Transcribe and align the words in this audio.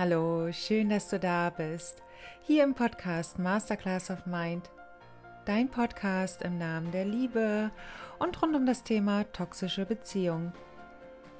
Hallo, 0.00 0.52
schön, 0.52 0.90
dass 0.90 1.08
du 1.08 1.18
da 1.18 1.50
bist. 1.50 2.04
Hier 2.46 2.62
im 2.62 2.72
Podcast 2.72 3.40
Masterclass 3.40 4.12
of 4.12 4.26
Mind. 4.26 4.70
Dein 5.44 5.68
Podcast 5.68 6.42
im 6.42 6.56
Namen 6.56 6.92
der 6.92 7.04
Liebe 7.04 7.72
und 8.20 8.40
rund 8.40 8.54
um 8.54 8.64
das 8.64 8.84
Thema 8.84 9.24
toxische 9.32 9.86
Beziehung. 9.86 10.52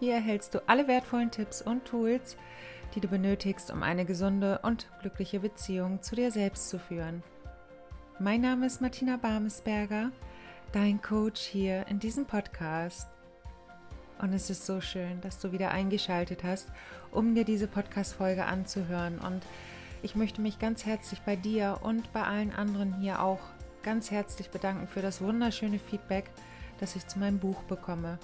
Hier 0.01 0.15
erhältst 0.15 0.57
du 0.57 0.69
alle 0.69 0.89
wertvollen 0.89 1.31
Tipps 1.31 1.63
und 1.63 1.85
Tools, 1.85 2.37
die 2.97 3.01
du 3.01 3.07
benötigst, 3.07 3.71
um 3.71 3.85
eine 3.85 4.05
gesunde 4.05 4.59
und 4.65 4.89
glückliche 5.03 5.39
Beziehung 5.39 6.03
zu 6.03 6.17
dir 6.17 6.33
selbst 6.33 6.69
zu 6.69 6.81
führen. 6.81 7.23
Mein 8.19 8.41
Name 8.41 8.67
ist 8.67 8.81
Martina 8.81 9.19
Barmesberger, 9.19 10.11
dein 10.73 11.01
Coach 11.01 11.43
hier 11.43 11.87
in 11.87 12.01
diesem 12.01 12.27
Podcast. 12.27 13.09
Und 14.21 14.33
es 14.33 14.51
ist 14.51 14.67
so 14.67 14.81
schön, 14.81 15.21
dass 15.21 15.39
du 15.39 15.53
wieder 15.53 15.71
eingeschaltet 15.71 16.43
hast, 16.43 16.69
um 17.11 17.35
dir 17.35 17.45
diese 17.45 17.67
Podcast-Folge 17.67 18.45
anzuhören. 18.45 19.19
Und 19.19 19.43
ich 20.03 20.15
möchte 20.15 20.41
mich 20.41 20.59
ganz 20.59 20.87
herzlich 20.87 21.21
bei 21.23 21.37
dir 21.37 21.79
und 21.83 22.13
bei 22.13 22.23
allen 22.23 22.53
anderen 22.53 23.01
hier 23.01 23.23
auch 23.23 23.41
ganz 23.83 24.11
herzlich 24.11 24.51
bedanken 24.51 24.87
für 24.87 25.03
das 25.03 25.21
wunderschöne 25.21 25.79
Feedback, 25.79 26.31
das 26.81 26.97
ich 26.97 27.07
zu 27.07 27.19
meinem 27.19 27.39
Buch 27.39 27.63
bekomme. 27.65 28.19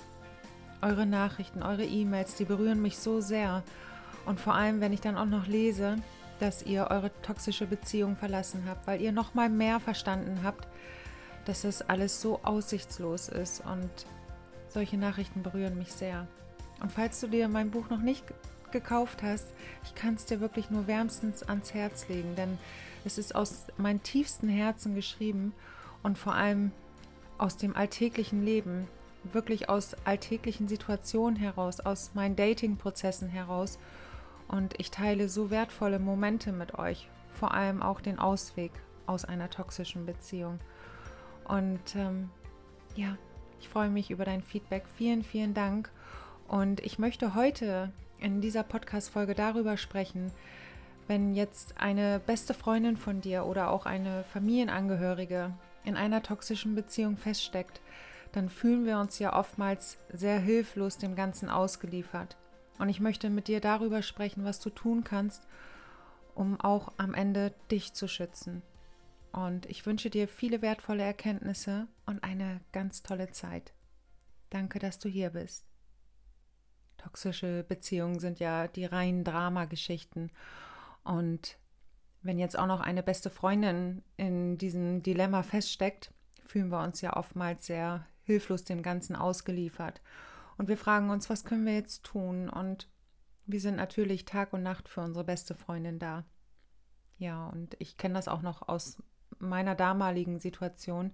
Eure 0.82 1.06
Nachrichten, 1.06 1.62
eure 1.62 1.84
E-Mails, 1.84 2.34
die 2.34 2.44
berühren 2.44 2.82
mich 2.82 2.98
so 2.98 3.20
sehr. 3.20 3.62
Und 4.26 4.40
vor 4.40 4.54
allem, 4.54 4.80
wenn 4.80 4.92
ich 4.92 5.00
dann 5.00 5.16
auch 5.16 5.26
noch 5.26 5.46
lese, 5.46 5.96
dass 6.40 6.62
ihr 6.62 6.88
eure 6.90 7.10
toxische 7.22 7.66
Beziehung 7.66 8.16
verlassen 8.16 8.64
habt, 8.68 8.86
weil 8.86 9.00
ihr 9.00 9.12
noch 9.12 9.34
mal 9.34 9.48
mehr 9.48 9.80
verstanden 9.80 10.40
habt, 10.42 10.66
dass 11.44 11.64
es 11.64 11.82
alles 11.82 12.20
so 12.20 12.40
aussichtslos 12.42 13.28
ist 13.28 13.62
und 13.64 13.90
solche 14.68 14.96
Nachrichten 14.96 15.42
berühren 15.42 15.78
mich 15.78 15.92
sehr. 15.92 16.26
Und 16.80 16.90
falls 16.90 17.20
du 17.20 17.28
dir 17.28 17.48
mein 17.48 17.70
Buch 17.70 17.88
noch 17.90 18.00
nicht 18.00 18.24
gekauft 18.74 19.22
hast, 19.22 19.46
ich 19.84 19.94
kann 19.94 20.14
es 20.14 20.26
dir 20.26 20.40
wirklich 20.40 20.68
nur 20.68 20.86
wärmstens 20.86 21.42
ans 21.42 21.72
Herz 21.72 22.08
legen, 22.08 22.36
denn 22.36 22.58
es 23.06 23.16
ist 23.16 23.34
aus 23.34 23.68
meinem 23.78 24.02
tiefsten 24.02 24.48
Herzen 24.48 24.94
geschrieben 24.94 25.54
und 26.02 26.18
vor 26.18 26.34
allem 26.34 26.72
aus 27.38 27.56
dem 27.56 27.74
alltäglichen 27.74 28.44
Leben, 28.44 28.88
wirklich 29.32 29.70
aus 29.70 29.94
alltäglichen 30.04 30.68
Situationen 30.68 31.36
heraus, 31.36 31.80
aus 31.80 32.10
meinen 32.14 32.36
Dating-Prozessen 32.36 33.28
heraus. 33.28 33.78
Und 34.48 34.78
ich 34.78 34.90
teile 34.90 35.28
so 35.30 35.50
wertvolle 35.50 35.98
Momente 35.98 36.52
mit 36.52 36.78
euch, 36.78 37.08
vor 37.32 37.54
allem 37.54 37.82
auch 37.82 38.00
den 38.00 38.18
Ausweg 38.18 38.72
aus 39.06 39.24
einer 39.24 39.48
toxischen 39.48 40.04
Beziehung. 40.04 40.58
Und 41.48 41.96
ähm, 41.96 42.30
ja, 42.96 43.16
ich 43.60 43.68
freue 43.68 43.88
mich 43.88 44.10
über 44.10 44.24
dein 44.24 44.42
Feedback. 44.42 44.84
Vielen, 44.96 45.22
vielen 45.22 45.54
Dank. 45.54 45.90
Und 46.48 46.80
ich 46.80 46.98
möchte 46.98 47.34
heute 47.34 47.92
in 48.18 48.40
dieser 48.40 48.62
Podcast-Folge 48.62 49.34
darüber 49.34 49.76
sprechen, 49.76 50.30
wenn 51.06 51.34
jetzt 51.34 51.78
eine 51.78 52.18
beste 52.18 52.54
Freundin 52.54 52.96
von 52.96 53.20
dir 53.20 53.44
oder 53.44 53.70
auch 53.70 53.86
eine 53.86 54.24
Familienangehörige 54.24 55.52
in 55.84 55.96
einer 55.96 56.22
toxischen 56.22 56.74
Beziehung 56.74 57.16
feststeckt, 57.16 57.80
dann 58.32 58.48
fühlen 58.48 58.86
wir 58.86 58.98
uns 58.98 59.18
ja 59.18 59.38
oftmals 59.38 59.98
sehr 60.12 60.38
hilflos 60.38 60.98
dem 60.98 61.14
Ganzen 61.14 61.50
ausgeliefert. 61.50 62.36
Und 62.78 62.88
ich 62.88 63.00
möchte 63.00 63.30
mit 63.30 63.48
dir 63.48 63.60
darüber 63.60 64.02
sprechen, 64.02 64.44
was 64.44 64.60
du 64.60 64.70
tun 64.70 65.04
kannst, 65.04 65.46
um 66.34 66.60
auch 66.60 66.92
am 66.96 67.14
Ende 67.14 67.54
dich 67.70 67.92
zu 67.92 68.08
schützen. 68.08 68.62
Und 69.32 69.66
ich 69.66 69.84
wünsche 69.86 70.10
dir 70.10 70.26
viele 70.26 70.62
wertvolle 70.62 71.02
Erkenntnisse 71.02 71.86
und 72.06 72.24
eine 72.24 72.60
ganz 72.72 73.02
tolle 73.02 73.30
Zeit. 73.30 73.72
Danke, 74.50 74.78
dass 74.78 74.98
du 74.98 75.08
hier 75.08 75.30
bist. 75.30 75.73
Toxische 76.98 77.64
Beziehungen 77.68 78.18
sind 78.18 78.40
ja 78.40 78.68
die 78.68 78.84
reinen 78.84 79.24
Dramageschichten. 79.24 80.30
Und 81.02 81.58
wenn 82.22 82.38
jetzt 82.38 82.58
auch 82.58 82.66
noch 82.66 82.80
eine 82.80 83.02
beste 83.02 83.30
Freundin 83.30 84.02
in 84.16 84.58
diesem 84.58 85.02
Dilemma 85.02 85.42
feststeckt, 85.42 86.12
fühlen 86.46 86.70
wir 86.70 86.82
uns 86.82 87.00
ja 87.00 87.16
oftmals 87.16 87.66
sehr 87.66 88.06
hilflos 88.22 88.64
dem 88.64 88.82
Ganzen 88.82 89.16
ausgeliefert. 89.16 90.00
Und 90.56 90.68
wir 90.68 90.78
fragen 90.78 91.10
uns, 91.10 91.28
was 91.28 91.44
können 91.44 91.66
wir 91.66 91.74
jetzt 91.74 92.04
tun? 92.04 92.48
Und 92.48 92.88
wir 93.46 93.60
sind 93.60 93.76
natürlich 93.76 94.24
Tag 94.24 94.52
und 94.52 94.62
Nacht 94.62 94.88
für 94.88 95.02
unsere 95.02 95.24
beste 95.24 95.54
Freundin 95.54 95.98
da. 95.98 96.24
Ja, 97.18 97.46
und 97.48 97.76
ich 97.78 97.96
kenne 97.96 98.14
das 98.14 98.28
auch 98.28 98.42
noch 98.42 98.68
aus 98.68 99.02
meiner 99.38 99.74
damaligen 99.74 100.38
Situation, 100.38 101.12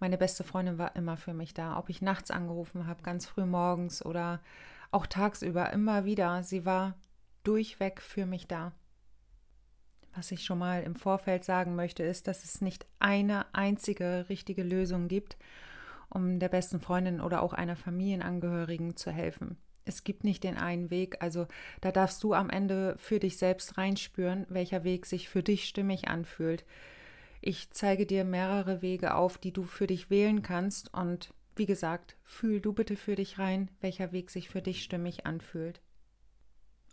meine 0.00 0.16
beste 0.16 0.44
Freundin 0.44 0.78
war 0.78 0.96
immer 0.96 1.18
für 1.18 1.34
mich 1.34 1.52
da. 1.52 1.78
Ob 1.78 1.90
ich 1.90 2.00
nachts 2.00 2.30
angerufen 2.30 2.86
habe, 2.86 3.02
ganz 3.02 3.26
früh 3.26 3.44
morgens 3.44 4.04
oder 4.04 4.40
auch 4.90 5.06
tagsüber, 5.06 5.72
immer 5.72 6.04
wieder. 6.04 6.42
Sie 6.42 6.64
war 6.64 6.96
durchweg 7.42 8.00
für 8.00 8.26
mich 8.26 8.46
da. 8.46 8.72
Was 10.14 10.32
ich 10.32 10.44
schon 10.44 10.58
mal 10.58 10.82
im 10.82 10.96
Vorfeld 10.96 11.44
sagen 11.44 11.76
möchte, 11.76 12.02
ist, 12.02 12.26
dass 12.26 12.44
es 12.44 12.60
nicht 12.60 12.86
eine 12.98 13.54
einzige 13.54 14.26
richtige 14.28 14.62
Lösung 14.62 15.06
gibt, 15.08 15.36
um 16.08 16.40
der 16.40 16.48
besten 16.48 16.80
Freundin 16.80 17.20
oder 17.20 17.42
auch 17.42 17.52
einer 17.52 17.76
Familienangehörigen 17.76 18.96
zu 18.96 19.12
helfen. 19.12 19.56
Es 19.84 20.04
gibt 20.04 20.24
nicht 20.24 20.44
den 20.44 20.56
einen 20.56 20.90
Weg, 20.90 21.22
also 21.22 21.46
da 21.80 21.92
darfst 21.92 22.22
du 22.22 22.34
am 22.34 22.50
Ende 22.50 22.96
für 22.98 23.18
dich 23.18 23.38
selbst 23.38 23.78
reinspüren, 23.78 24.46
welcher 24.48 24.84
Weg 24.84 25.06
sich 25.06 25.28
für 25.28 25.42
dich 25.42 25.66
stimmig 25.66 26.08
anfühlt. 26.08 26.64
Ich 27.40 27.70
zeige 27.70 28.04
dir 28.04 28.24
mehrere 28.24 28.82
Wege 28.82 29.14
auf, 29.14 29.38
die 29.38 29.52
du 29.52 29.62
für 29.62 29.86
dich 29.86 30.10
wählen 30.10 30.42
kannst 30.42 30.92
und 30.92 31.32
wie 31.56 31.66
gesagt, 31.66 32.16
fühl 32.24 32.60
du 32.60 32.72
bitte 32.72 32.96
für 32.96 33.16
dich 33.16 33.38
rein, 33.38 33.70
welcher 33.80 34.12
Weg 34.12 34.30
sich 34.30 34.48
für 34.48 34.62
dich 34.62 34.82
stimmig 34.82 35.26
anfühlt. 35.26 35.80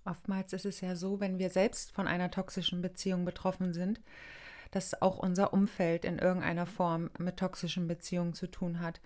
Oftmals 0.05 0.53
ist 0.53 0.65
es 0.65 0.81
ja 0.81 0.95
so, 0.95 1.19
wenn 1.19 1.37
wir 1.37 1.49
selbst 1.49 1.91
von 1.91 2.07
einer 2.07 2.31
toxischen 2.31 2.81
Beziehung 2.81 3.25
betroffen 3.25 3.73
sind, 3.73 3.99
dass 4.71 5.01
auch 5.01 5.17
unser 5.17 5.53
Umfeld 5.53 6.05
in 6.05 6.19
irgendeiner 6.19 6.65
Form 6.65 7.09
mit 7.17 7.37
toxischen 7.37 7.87
Beziehungen 7.87 8.33
zu 8.33 8.47
tun 8.47 8.79
hat. 8.79 9.01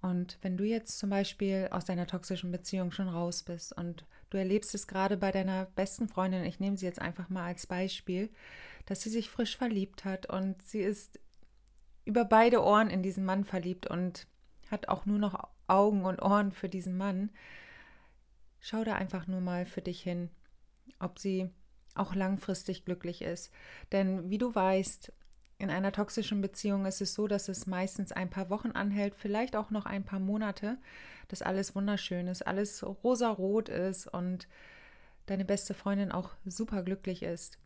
Und 0.00 0.38
wenn 0.40 0.56
du 0.56 0.64
jetzt 0.64 0.98
zum 0.98 1.10
Beispiel 1.10 1.68
aus 1.70 1.84
deiner 1.84 2.06
toxischen 2.06 2.50
Beziehung 2.50 2.90
schon 2.90 3.08
raus 3.08 3.42
bist 3.42 3.76
und 3.76 4.06
du 4.30 4.38
erlebst 4.38 4.74
es 4.74 4.86
gerade 4.86 5.18
bei 5.18 5.30
deiner 5.30 5.66
besten 5.76 6.08
Freundin, 6.08 6.44
ich 6.44 6.58
nehme 6.58 6.78
sie 6.78 6.86
jetzt 6.86 7.00
einfach 7.00 7.28
mal 7.28 7.44
als 7.44 7.66
Beispiel, 7.66 8.30
dass 8.86 9.02
sie 9.02 9.10
sich 9.10 9.28
frisch 9.28 9.58
verliebt 9.58 10.06
hat 10.06 10.26
und 10.26 10.62
sie 10.62 10.80
ist 10.80 11.20
über 12.06 12.24
beide 12.24 12.62
Ohren 12.62 12.88
in 12.88 13.02
diesen 13.02 13.24
Mann 13.26 13.44
verliebt 13.44 13.86
und 13.86 14.26
hat 14.70 14.88
auch 14.88 15.06
nur 15.06 15.18
noch 15.18 15.48
Augen 15.66 16.04
und 16.04 16.22
Ohren 16.22 16.52
für 16.52 16.68
diesen 16.68 16.96
Mann. 16.96 17.30
Schau 18.60 18.84
da 18.84 18.94
einfach 18.94 19.26
nur 19.26 19.40
mal 19.40 19.66
für 19.66 19.82
dich 19.82 20.02
hin, 20.02 20.30
ob 20.98 21.18
sie 21.18 21.50
auch 21.94 22.14
langfristig 22.14 22.84
glücklich 22.84 23.22
ist. 23.22 23.52
Denn 23.92 24.30
wie 24.30 24.38
du 24.38 24.54
weißt, 24.54 25.12
in 25.58 25.70
einer 25.70 25.92
toxischen 25.92 26.40
Beziehung 26.40 26.86
ist 26.86 27.02
es 27.02 27.14
so, 27.14 27.28
dass 27.28 27.48
es 27.48 27.66
meistens 27.66 28.12
ein 28.12 28.30
paar 28.30 28.48
Wochen 28.48 28.70
anhält, 28.70 29.14
vielleicht 29.14 29.56
auch 29.56 29.70
noch 29.70 29.84
ein 29.84 30.04
paar 30.04 30.20
Monate, 30.20 30.78
dass 31.28 31.42
alles 31.42 31.74
wunderschön 31.74 32.28
ist, 32.28 32.46
alles 32.46 32.82
rosarot 32.82 33.68
ist 33.68 34.06
und 34.06 34.48
deine 35.26 35.44
beste 35.44 35.74
Freundin 35.74 36.12
auch 36.12 36.30
super 36.46 36.82
glücklich 36.82 37.22
ist. 37.22 37.58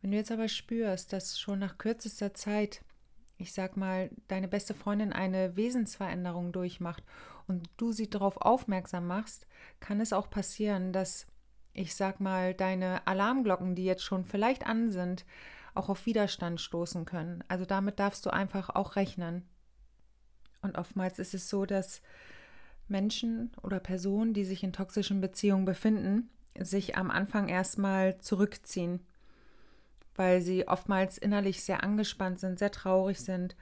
Wenn 0.00 0.10
du 0.10 0.18
jetzt 0.18 0.30
aber 0.30 0.48
spürst, 0.48 1.12
dass 1.12 1.40
schon 1.40 1.58
nach 1.58 1.78
kürzester 1.78 2.34
Zeit, 2.34 2.82
ich 3.38 3.52
sag 3.52 3.76
mal, 3.76 4.10
deine 4.28 4.48
beste 4.48 4.74
Freundin 4.74 5.12
eine 5.12 5.56
Wesensveränderung 5.56 6.52
durchmacht 6.52 7.04
und 7.46 7.68
du 7.76 7.92
sie 7.92 8.08
darauf 8.08 8.38
aufmerksam 8.38 9.06
machst, 9.06 9.46
kann 9.80 10.00
es 10.00 10.12
auch 10.12 10.30
passieren, 10.30 10.92
dass 10.92 11.26
ich 11.76 11.94
sag 11.94 12.20
mal, 12.20 12.54
deine 12.54 13.06
Alarmglocken, 13.06 13.74
die 13.74 13.84
jetzt 13.84 14.02
schon 14.02 14.24
vielleicht 14.24 14.66
an 14.66 14.90
sind, 14.90 15.26
auch 15.74 15.90
auf 15.90 16.06
Widerstand 16.06 16.60
stoßen 16.60 17.04
können. 17.04 17.44
Also 17.48 17.66
damit 17.66 17.98
darfst 17.98 18.24
du 18.24 18.30
einfach 18.30 18.70
auch 18.70 18.96
rechnen. 18.96 19.46
Und 20.62 20.78
oftmals 20.78 21.18
ist 21.18 21.34
es 21.34 21.50
so, 21.50 21.66
dass 21.66 22.00
Menschen 22.88 23.52
oder 23.62 23.78
Personen, 23.78 24.32
die 24.32 24.44
sich 24.44 24.64
in 24.64 24.72
toxischen 24.72 25.20
Beziehungen 25.20 25.66
befinden, 25.66 26.30
sich 26.58 26.96
am 26.96 27.10
Anfang 27.10 27.48
erstmal 27.48 28.18
zurückziehen, 28.18 29.00
weil 30.18 30.42
sie 30.42 30.68
oftmals 30.68 31.18
innerlich 31.18 31.62
sehr 31.62 31.82
angespannt 31.82 32.38
sind, 32.40 32.58
sehr 32.58 32.70
traurig 32.70 33.20
sind. 33.20 33.56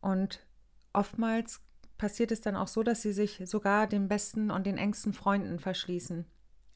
Und 0.00 0.44
oftmals 0.92 1.60
passiert 1.98 2.32
es 2.32 2.40
dann 2.40 2.56
auch 2.56 2.68
so, 2.68 2.82
dass 2.82 3.02
sie 3.02 3.12
sich 3.12 3.42
sogar 3.44 3.86
den 3.86 4.08
besten 4.08 4.50
und 4.50 4.66
den 4.66 4.78
engsten 4.78 5.12
Freunden 5.12 5.58
verschließen. 5.58 6.26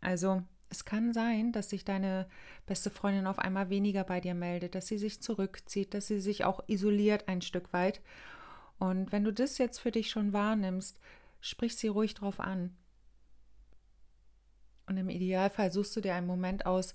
Also 0.01 0.43
es 0.71 0.85
kann 0.85 1.13
sein, 1.13 1.53
dass 1.53 1.71
sich 1.71 1.85
deine 1.85 2.29
beste 2.65 2.91
Freundin 2.91 3.27
auf 3.27 3.39
einmal 3.39 3.71
weniger 3.71 4.05
bei 4.05 4.21
dir 4.21 4.35
meldet, 4.35 4.75
dass 4.75 4.87
sie 4.87 4.99
sich 4.99 5.21
zurückzieht, 5.21 5.95
dass 5.95 6.07
sie 6.07 6.21
sich 6.21 6.45
auch 6.45 6.63
isoliert 6.69 7.29
ein 7.29 7.43
Stück 7.43 7.73
weit. 7.73 8.01
Und 8.79 9.13
wenn 9.13 9.25
du 9.25 9.33
das 9.33 9.59
jetzt 9.59 9.79
für 9.79 9.91
dich 9.91 10.11
schon 10.11 10.33
wahrnimmst, 10.33 10.99
sprich 11.41 11.77
sie 11.77 11.89
ruhig 11.89 12.15
drauf 12.15 12.41
an. 12.41 12.77
Und 14.87 14.97
im 14.97 15.09
Idealfall 15.09 15.71
suchst 15.71 15.95
du 15.97 16.01
dir 16.01 16.15
einen 16.15 16.27
Moment 16.27 16.67
aus, 16.67 16.95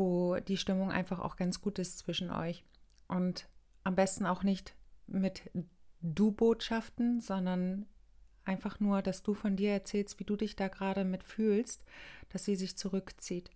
wo 0.00 0.36
die 0.40 0.56
Stimmung 0.56 0.90
einfach 0.90 1.20
auch 1.20 1.36
ganz 1.36 1.60
gut 1.60 1.78
ist 1.78 1.98
zwischen 1.98 2.30
euch. 2.30 2.64
Und 3.06 3.48
am 3.84 3.94
besten 3.94 4.26
auch 4.26 4.42
nicht 4.42 4.74
mit 5.06 5.50
Du-Botschaften, 6.00 7.20
sondern 7.20 7.86
Einfach 8.44 8.80
nur, 8.80 9.02
dass 9.02 9.22
du 9.22 9.34
von 9.34 9.54
dir 9.54 9.70
erzählst, 9.70 10.18
wie 10.18 10.24
du 10.24 10.34
dich 10.34 10.56
da 10.56 10.68
gerade 10.68 11.04
mit 11.04 11.22
fühlst, 11.22 11.84
dass 12.30 12.44
sie 12.44 12.56
sich 12.56 12.76
zurückzieht. 12.76 13.50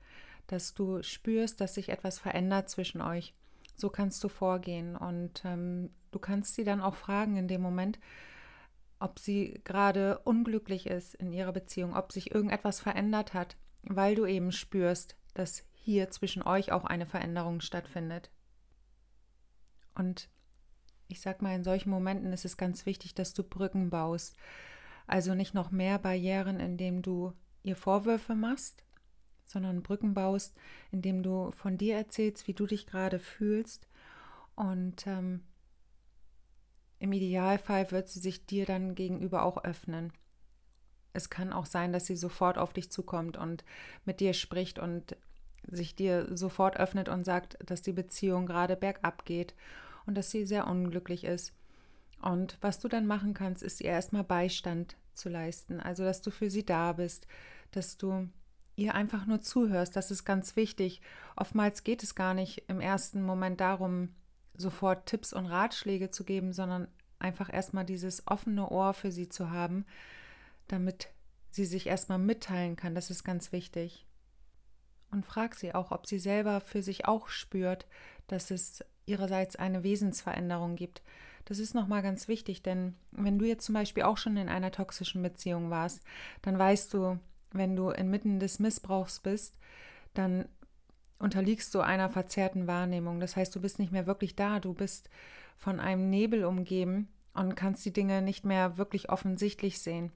dass 0.46 0.74
du 0.74 1.02
spürst, 1.02 1.58
dass 1.62 1.74
sich 1.74 1.88
etwas 1.88 2.18
verändert 2.18 2.68
zwischen 2.68 3.00
euch. 3.00 3.32
So 3.76 3.88
kannst 3.88 4.22
du 4.22 4.28
vorgehen 4.28 4.94
und 4.94 5.42
ähm, 5.42 5.88
du 6.10 6.18
kannst 6.18 6.54
sie 6.54 6.64
dann 6.64 6.82
auch 6.82 6.94
fragen 6.94 7.36
in 7.36 7.48
dem 7.48 7.62
Moment, 7.62 7.98
ob 9.00 9.18
sie 9.18 9.58
gerade 9.64 10.18
unglücklich 10.18 10.86
ist 10.86 11.14
in 11.14 11.32
ihrer 11.32 11.52
Beziehung, 11.52 11.96
ob 11.96 12.12
sich 12.12 12.34
irgendetwas 12.34 12.78
verändert 12.78 13.32
hat, 13.32 13.56
weil 13.84 14.16
du 14.16 14.26
eben 14.26 14.52
spürst, 14.52 15.16
dass 15.32 15.64
hier 15.84 16.10
zwischen 16.10 16.42
euch 16.42 16.72
auch 16.72 16.84
eine 16.84 17.04
Veränderung 17.04 17.60
stattfindet. 17.60 18.30
Und 19.94 20.30
ich 21.08 21.20
sag 21.20 21.42
mal, 21.42 21.54
in 21.54 21.62
solchen 21.62 21.90
Momenten 21.90 22.32
ist 22.32 22.46
es 22.46 22.56
ganz 22.56 22.86
wichtig, 22.86 23.14
dass 23.14 23.34
du 23.34 23.42
Brücken 23.42 23.90
baust. 23.90 24.34
Also 25.06 25.34
nicht 25.34 25.52
noch 25.52 25.70
mehr 25.70 25.98
Barrieren, 25.98 26.58
indem 26.58 27.02
du 27.02 27.34
ihr 27.62 27.76
Vorwürfe 27.76 28.34
machst, 28.34 28.82
sondern 29.44 29.82
Brücken 29.82 30.14
baust, 30.14 30.56
indem 30.90 31.22
du 31.22 31.50
von 31.52 31.76
dir 31.76 31.96
erzählst, 31.96 32.48
wie 32.48 32.54
du 32.54 32.66
dich 32.66 32.86
gerade 32.86 33.18
fühlst. 33.18 33.86
Und 34.56 35.06
ähm, 35.06 35.44
im 36.98 37.12
Idealfall 37.12 37.90
wird 37.90 38.08
sie 38.08 38.20
sich 38.20 38.46
dir 38.46 38.64
dann 38.64 38.94
gegenüber 38.94 39.42
auch 39.42 39.62
öffnen. 39.64 40.14
Es 41.12 41.28
kann 41.28 41.52
auch 41.52 41.66
sein, 41.66 41.92
dass 41.92 42.06
sie 42.06 42.16
sofort 42.16 42.56
auf 42.56 42.72
dich 42.72 42.90
zukommt 42.90 43.36
und 43.36 43.64
mit 44.06 44.20
dir 44.20 44.32
spricht 44.32 44.78
und 44.78 45.14
sich 45.70 45.94
dir 45.94 46.36
sofort 46.36 46.76
öffnet 46.78 47.08
und 47.08 47.24
sagt, 47.24 47.58
dass 47.64 47.82
die 47.82 47.92
Beziehung 47.92 48.46
gerade 48.46 48.76
bergab 48.76 49.24
geht 49.24 49.54
und 50.06 50.16
dass 50.16 50.30
sie 50.30 50.44
sehr 50.46 50.66
unglücklich 50.66 51.24
ist. 51.24 51.52
Und 52.20 52.58
was 52.60 52.78
du 52.78 52.88
dann 52.88 53.06
machen 53.06 53.34
kannst, 53.34 53.62
ist 53.62 53.80
ihr 53.80 53.90
erstmal 53.90 54.24
Beistand 54.24 54.96
zu 55.14 55.28
leisten. 55.28 55.80
Also, 55.80 56.04
dass 56.04 56.22
du 56.22 56.30
für 56.30 56.50
sie 56.50 56.64
da 56.64 56.92
bist, 56.92 57.26
dass 57.70 57.96
du 57.96 58.28
ihr 58.76 58.94
einfach 58.94 59.26
nur 59.26 59.40
zuhörst. 59.40 59.94
Das 59.96 60.10
ist 60.10 60.24
ganz 60.24 60.56
wichtig. 60.56 61.00
Oftmals 61.36 61.84
geht 61.84 62.02
es 62.02 62.14
gar 62.14 62.34
nicht 62.34 62.64
im 62.68 62.80
ersten 62.80 63.22
Moment 63.22 63.60
darum, 63.60 64.10
sofort 64.56 65.06
Tipps 65.06 65.32
und 65.32 65.46
Ratschläge 65.46 66.10
zu 66.10 66.24
geben, 66.24 66.52
sondern 66.52 66.88
einfach 67.18 67.52
erstmal 67.52 67.84
dieses 67.84 68.26
offene 68.26 68.68
Ohr 68.68 68.94
für 68.94 69.12
sie 69.12 69.28
zu 69.28 69.50
haben, 69.50 69.84
damit 70.68 71.08
sie 71.50 71.64
sich 71.64 71.86
erstmal 71.86 72.18
mitteilen 72.18 72.76
kann. 72.76 72.94
Das 72.94 73.10
ist 73.10 73.24
ganz 73.24 73.52
wichtig. 73.52 74.06
Und 75.14 75.24
frag 75.24 75.54
sie 75.54 75.72
auch, 75.76 75.92
ob 75.92 76.08
sie 76.08 76.18
selber 76.18 76.60
für 76.60 76.82
sich 76.82 77.06
auch 77.06 77.28
spürt, 77.28 77.86
dass 78.26 78.50
es 78.50 78.84
ihrerseits 79.06 79.54
eine 79.54 79.84
Wesensveränderung 79.84 80.74
gibt. 80.74 81.02
Das 81.44 81.60
ist 81.60 81.72
nochmal 81.72 82.02
ganz 82.02 82.26
wichtig, 82.26 82.64
denn 82.64 82.96
wenn 83.12 83.38
du 83.38 83.44
jetzt 83.44 83.64
zum 83.64 83.76
Beispiel 83.76 84.02
auch 84.02 84.16
schon 84.16 84.36
in 84.36 84.48
einer 84.48 84.72
toxischen 84.72 85.22
Beziehung 85.22 85.70
warst, 85.70 86.02
dann 86.42 86.58
weißt 86.58 86.92
du, 86.92 87.20
wenn 87.52 87.76
du 87.76 87.90
inmitten 87.90 88.40
des 88.40 88.58
Missbrauchs 88.58 89.20
bist, 89.20 89.56
dann 90.14 90.48
unterliegst 91.20 91.72
du 91.76 91.80
einer 91.80 92.08
verzerrten 92.08 92.66
Wahrnehmung. 92.66 93.20
Das 93.20 93.36
heißt, 93.36 93.54
du 93.54 93.60
bist 93.60 93.78
nicht 93.78 93.92
mehr 93.92 94.08
wirklich 94.08 94.34
da, 94.34 94.58
du 94.58 94.74
bist 94.74 95.10
von 95.56 95.78
einem 95.78 96.10
Nebel 96.10 96.44
umgeben 96.44 97.08
und 97.34 97.54
kannst 97.54 97.84
die 97.84 97.92
Dinge 97.92 98.20
nicht 98.20 98.44
mehr 98.44 98.78
wirklich 98.78 99.10
offensichtlich 99.10 99.78
sehen. 99.78 100.10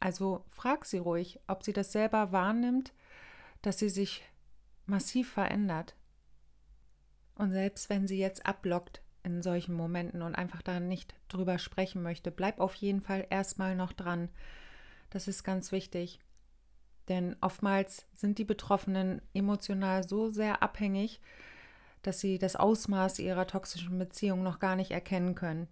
Also 0.00 0.44
frag 0.50 0.84
sie 0.84 0.98
ruhig, 0.98 1.40
ob 1.46 1.62
sie 1.62 1.72
das 1.72 1.92
selber 1.92 2.30
wahrnimmt, 2.30 2.92
dass 3.62 3.78
sie 3.78 3.88
sich 3.88 4.22
massiv 4.86 5.30
verändert. 5.30 5.94
Und 7.34 7.52
selbst 7.52 7.90
wenn 7.90 8.06
sie 8.06 8.18
jetzt 8.18 8.46
abblockt 8.46 9.02
in 9.22 9.42
solchen 9.42 9.74
Momenten 9.74 10.22
und 10.22 10.34
einfach 10.34 10.62
da 10.62 10.80
nicht 10.80 11.14
drüber 11.28 11.58
sprechen 11.58 12.02
möchte, 12.02 12.30
bleib 12.30 12.60
auf 12.60 12.74
jeden 12.74 13.00
Fall 13.00 13.26
erstmal 13.30 13.76
noch 13.76 13.92
dran. 13.92 14.28
Das 15.10 15.28
ist 15.28 15.44
ganz 15.44 15.72
wichtig. 15.72 16.20
Denn 17.08 17.36
oftmals 17.40 18.06
sind 18.14 18.38
die 18.38 18.44
Betroffenen 18.44 19.22
emotional 19.32 20.06
so 20.06 20.30
sehr 20.30 20.62
abhängig, 20.62 21.20
dass 22.02 22.20
sie 22.20 22.38
das 22.38 22.56
Ausmaß 22.56 23.18
ihrer 23.18 23.46
toxischen 23.46 23.98
Beziehung 23.98 24.42
noch 24.42 24.58
gar 24.58 24.76
nicht 24.76 24.90
erkennen 24.90 25.34
können. 25.34 25.68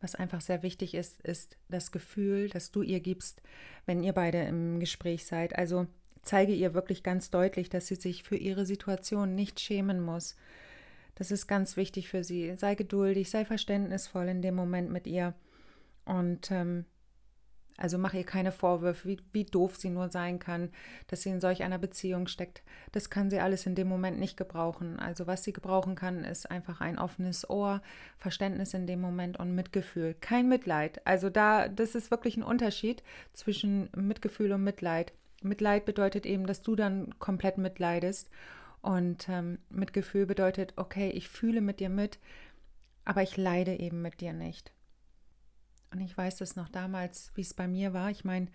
Was 0.00 0.14
einfach 0.14 0.40
sehr 0.40 0.62
wichtig 0.62 0.94
ist, 0.94 1.20
ist 1.22 1.58
das 1.68 1.92
Gefühl, 1.92 2.48
das 2.48 2.70
du 2.70 2.82
ihr 2.82 3.00
gibst, 3.00 3.42
wenn 3.84 4.02
ihr 4.02 4.12
beide 4.12 4.42
im 4.42 4.80
Gespräch 4.80 5.26
seid. 5.26 5.56
Also 5.56 5.86
zeige 6.22 6.52
ihr 6.52 6.74
wirklich 6.74 7.02
ganz 7.02 7.30
deutlich, 7.30 7.68
dass 7.68 7.86
sie 7.86 7.94
sich 7.94 8.22
für 8.22 8.36
ihre 8.36 8.66
Situation 8.66 9.34
nicht 9.34 9.60
schämen 9.60 10.00
muss. 10.00 10.36
Das 11.14 11.30
ist 11.30 11.46
ganz 11.46 11.76
wichtig 11.76 12.08
für 12.08 12.24
sie. 12.24 12.54
Sei 12.56 12.74
geduldig, 12.74 13.30
sei 13.30 13.44
verständnisvoll 13.44 14.28
in 14.28 14.42
dem 14.42 14.54
Moment 14.54 14.90
mit 14.90 15.06
ihr. 15.06 15.34
Und 16.04 16.50
ähm, 16.50 16.86
also 17.80 17.96
mach 17.96 18.12
ihr 18.12 18.24
keine 18.24 18.52
Vorwürfe, 18.52 19.08
wie, 19.08 19.18
wie 19.32 19.44
doof 19.44 19.76
sie 19.76 19.88
nur 19.88 20.10
sein 20.10 20.38
kann, 20.38 20.70
dass 21.06 21.22
sie 21.22 21.30
in 21.30 21.40
solch 21.40 21.62
einer 21.62 21.78
Beziehung 21.78 22.26
steckt. 22.26 22.62
Das 22.92 23.08
kann 23.08 23.30
sie 23.30 23.40
alles 23.40 23.64
in 23.64 23.74
dem 23.74 23.88
Moment 23.88 24.18
nicht 24.18 24.36
gebrauchen. 24.36 24.98
Also 24.98 25.26
was 25.26 25.44
sie 25.44 25.54
gebrauchen 25.54 25.94
kann, 25.94 26.22
ist 26.24 26.50
einfach 26.50 26.82
ein 26.82 26.98
offenes 26.98 27.48
Ohr, 27.48 27.80
Verständnis 28.18 28.74
in 28.74 28.86
dem 28.86 29.00
Moment 29.00 29.38
und 29.38 29.54
Mitgefühl. 29.54 30.14
Kein 30.20 30.48
Mitleid. 30.48 31.06
Also 31.06 31.30
da, 31.30 31.68
das 31.68 31.94
ist 31.94 32.10
wirklich 32.10 32.36
ein 32.36 32.42
Unterschied 32.42 33.02
zwischen 33.32 33.88
Mitgefühl 33.96 34.52
und 34.52 34.62
Mitleid. 34.62 35.14
Mitleid 35.40 35.84
bedeutet 35.84 36.26
eben, 36.26 36.46
dass 36.46 36.62
du 36.62 36.76
dann 36.76 37.18
komplett 37.18 37.58
mitleidest. 37.58 38.30
Und 38.82 39.28
ähm, 39.28 39.58
Mitgefühl 39.68 40.26
bedeutet, 40.26 40.72
okay, 40.76 41.10
ich 41.10 41.28
fühle 41.28 41.60
mit 41.60 41.80
dir 41.80 41.90
mit, 41.90 42.18
aber 43.04 43.22
ich 43.22 43.36
leide 43.36 43.78
eben 43.78 44.00
mit 44.00 44.20
dir 44.20 44.32
nicht. 44.32 44.72
Und 45.92 46.00
ich 46.00 46.16
weiß 46.16 46.40
es 46.40 46.56
noch 46.56 46.68
damals, 46.68 47.32
wie 47.34 47.42
es 47.42 47.52
bei 47.52 47.68
mir 47.68 47.92
war. 47.92 48.10
Ich 48.10 48.24
meine, 48.24 48.46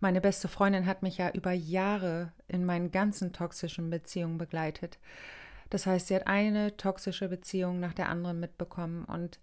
meine 0.00 0.20
beste 0.20 0.48
Freundin 0.48 0.86
hat 0.86 1.02
mich 1.02 1.18
ja 1.18 1.30
über 1.30 1.52
Jahre 1.52 2.32
in 2.46 2.64
meinen 2.64 2.92
ganzen 2.92 3.32
toxischen 3.32 3.90
Beziehungen 3.90 4.38
begleitet. 4.38 4.98
Das 5.70 5.86
heißt, 5.86 6.08
sie 6.08 6.14
hat 6.14 6.26
eine 6.26 6.76
toxische 6.76 7.28
Beziehung 7.28 7.80
nach 7.80 7.94
der 7.94 8.08
anderen 8.08 8.38
mitbekommen 8.38 9.04
und 9.06 9.40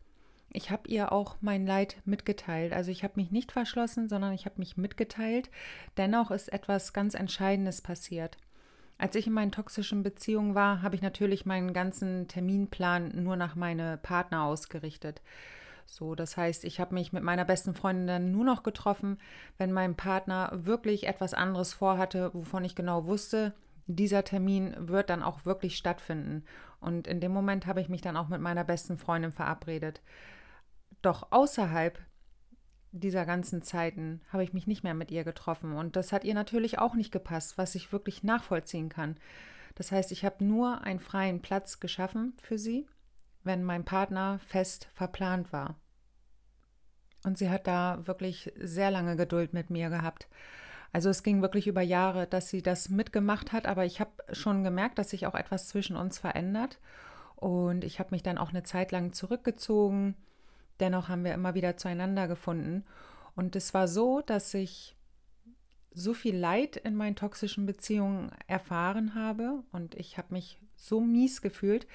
ich 0.54 0.72
habe 0.72 0.88
ihr 0.88 1.12
auch 1.12 1.38
mein 1.42 1.66
Leid 1.66 1.98
mitgeteilt. 2.06 2.74
Also 2.74 2.92
ich 2.92 3.04
habe 3.04 3.14
mich 3.16 3.32
nicht 3.32 3.52
verschlossen, 3.52 4.10
sondern 4.10 4.34
ich 4.34 4.46
habe 4.46 4.60
mich 4.60 4.78
mitgeteilt. 4.78 5.50
Dennoch 5.98 6.32
ist 6.32 6.52
etwas 6.52 6.94
ganz 6.94 7.14
Entscheidendes 7.14 7.82
passiert. 7.82 8.38
Als 8.98 9.16
ich 9.16 9.28
in 9.28 9.34
meinen 9.34 9.52
toxischen 9.52 10.04
Beziehungen 10.04 10.54
war, 10.54 10.84
habe 10.84 10.96
ich 10.96 11.02
natürlich 11.02 11.46
meinen 11.46 11.74
ganzen 11.74 12.28
Terminplan 12.28 13.24
nur 13.24 13.36
nach 13.36 13.56
meine 13.56 13.98
Partner 13.98 14.44
ausgerichtet. 14.44 15.22
So, 15.88 16.16
das 16.16 16.38
heißt, 16.38 16.64
ich 16.66 16.80
habe 16.80 16.94
mich 16.94 17.12
mit 17.12 17.24
meiner 17.24 17.44
besten 17.44 17.74
Freundin 17.74 18.08
dann 18.08 18.32
nur 18.32 18.46
noch 18.46 18.64
getroffen, 18.64 19.18
wenn 19.58 19.74
mein 19.74 19.96
Partner 19.96 20.52
wirklich 20.54 21.08
etwas 21.08 21.34
anderes 21.34 21.74
vorhatte, 21.74 22.30
wovon 22.34 22.64
ich 22.64 22.76
genau 22.76 23.08
wusste, 23.08 23.54
dieser 23.88 24.24
Termin 24.24 24.76
wird 24.78 25.10
dann 25.10 25.24
auch 25.24 25.46
wirklich 25.46 25.78
stattfinden. 25.78 26.44
Und 26.80 27.08
in 27.08 27.20
dem 27.20 27.32
Moment 27.32 27.66
habe 27.66 27.82
ich 27.82 27.90
mich 27.90 28.02
dann 28.02 28.18
auch 28.18 28.28
mit 28.28 28.40
meiner 28.40 28.64
besten 28.64 28.98
Freundin 28.98 29.32
verabredet. 29.32 30.02
Doch 31.02 31.32
außerhalb 31.32 32.00
dieser 32.92 33.26
ganzen 33.26 33.62
Zeiten 33.62 34.22
habe 34.32 34.44
ich 34.44 34.54
mich 34.54 34.68
nicht 34.68 34.84
mehr 34.84 34.94
mit 34.94 35.12
ihr 35.12 35.24
getroffen. 35.24 35.74
Und 35.74 35.96
das 35.96 36.12
hat 36.12 36.24
ihr 36.24 36.34
natürlich 36.34 36.80
auch 36.80 36.94
nicht 36.94 37.12
gepasst, 37.12 37.58
was 37.58 37.76
ich 37.76 37.92
wirklich 37.92 38.24
nachvollziehen 38.24 38.90
kann. 38.90 39.18
Das 39.76 39.92
heißt, 39.92 40.12
ich 40.12 40.26
habe 40.26 40.44
nur 40.44 40.82
einen 40.82 41.00
freien 41.00 41.42
Platz 41.42 41.80
geschaffen 41.80 42.34
für 42.42 42.58
sie 42.58 42.86
wenn 43.44 43.64
mein 43.64 43.84
Partner 43.84 44.40
fest 44.48 44.90
verplant 44.94 45.52
war. 45.52 45.76
Und 47.24 47.38
sie 47.38 47.50
hat 47.50 47.68
da 47.68 48.00
wirklich 48.06 48.52
sehr 48.60 48.92
lange 48.92 49.16
Geduld 49.16 49.54
mit 49.54 49.70
mir 49.70 49.90
gehabt. 49.90 50.28
Also 50.92 51.10
es 51.10 51.24
ging 51.24 51.42
wirklich 51.42 51.68
über 51.68 51.82
Jahre, 51.82 52.28
dass 52.28 52.50
sie 52.50 52.62
das 52.62 52.90
mitgemacht 52.90 53.54
hat, 53.54 53.66
aber 53.66 53.86
ich 53.86 54.00
habe 54.00 54.12
schon 54.32 54.64
gemerkt, 54.64 54.98
dass 54.98 55.12
sich 55.12 55.26
auch 55.26 55.36
etwas 55.36 55.68
zwischen 55.68 55.96
uns 55.96 56.18
verändert. 56.18 56.80
Und 57.36 57.84
ich 57.84 58.00
habe 58.00 58.10
mich 58.12 58.24
dann 58.24 58.38
auch 58.38 58.50
eine 58.50 58.64
Zeit 58.64 58.92
lang 58.92 59.14
zurückgezogen. 59.14 60.16
Dennoch 60.82 61.08
haben 61.08 61.24
wir 61.24 61.34
immer 61.34 61.54
wieder 61.54 61.78
zueinander 61.78 62.28
gefunden. 62.28 62.84
Und 63.36 63.56
es 63.56 63.74
war 63.74 63.88
so, 63.88 64.22
dass 64.22 64.54
ich 64.54 64.98
so 65.94 66.14
viel 66.14 66.36
Leid 66.36 66.76
in 66.78 66.96
meinen 66.96 67.16
toxischen 67.16 67.66
Beziehungen 67.66 68.32
erfahren 68.48 69.16
habe 69.16 69.64
und 69.72 69.96
ich 69.96 70.18
habe 70.18 70.34
mich 70.34 70.58
so 70.76 71.02
mies 71.02 71.42
gefühlt, 71.42 71.86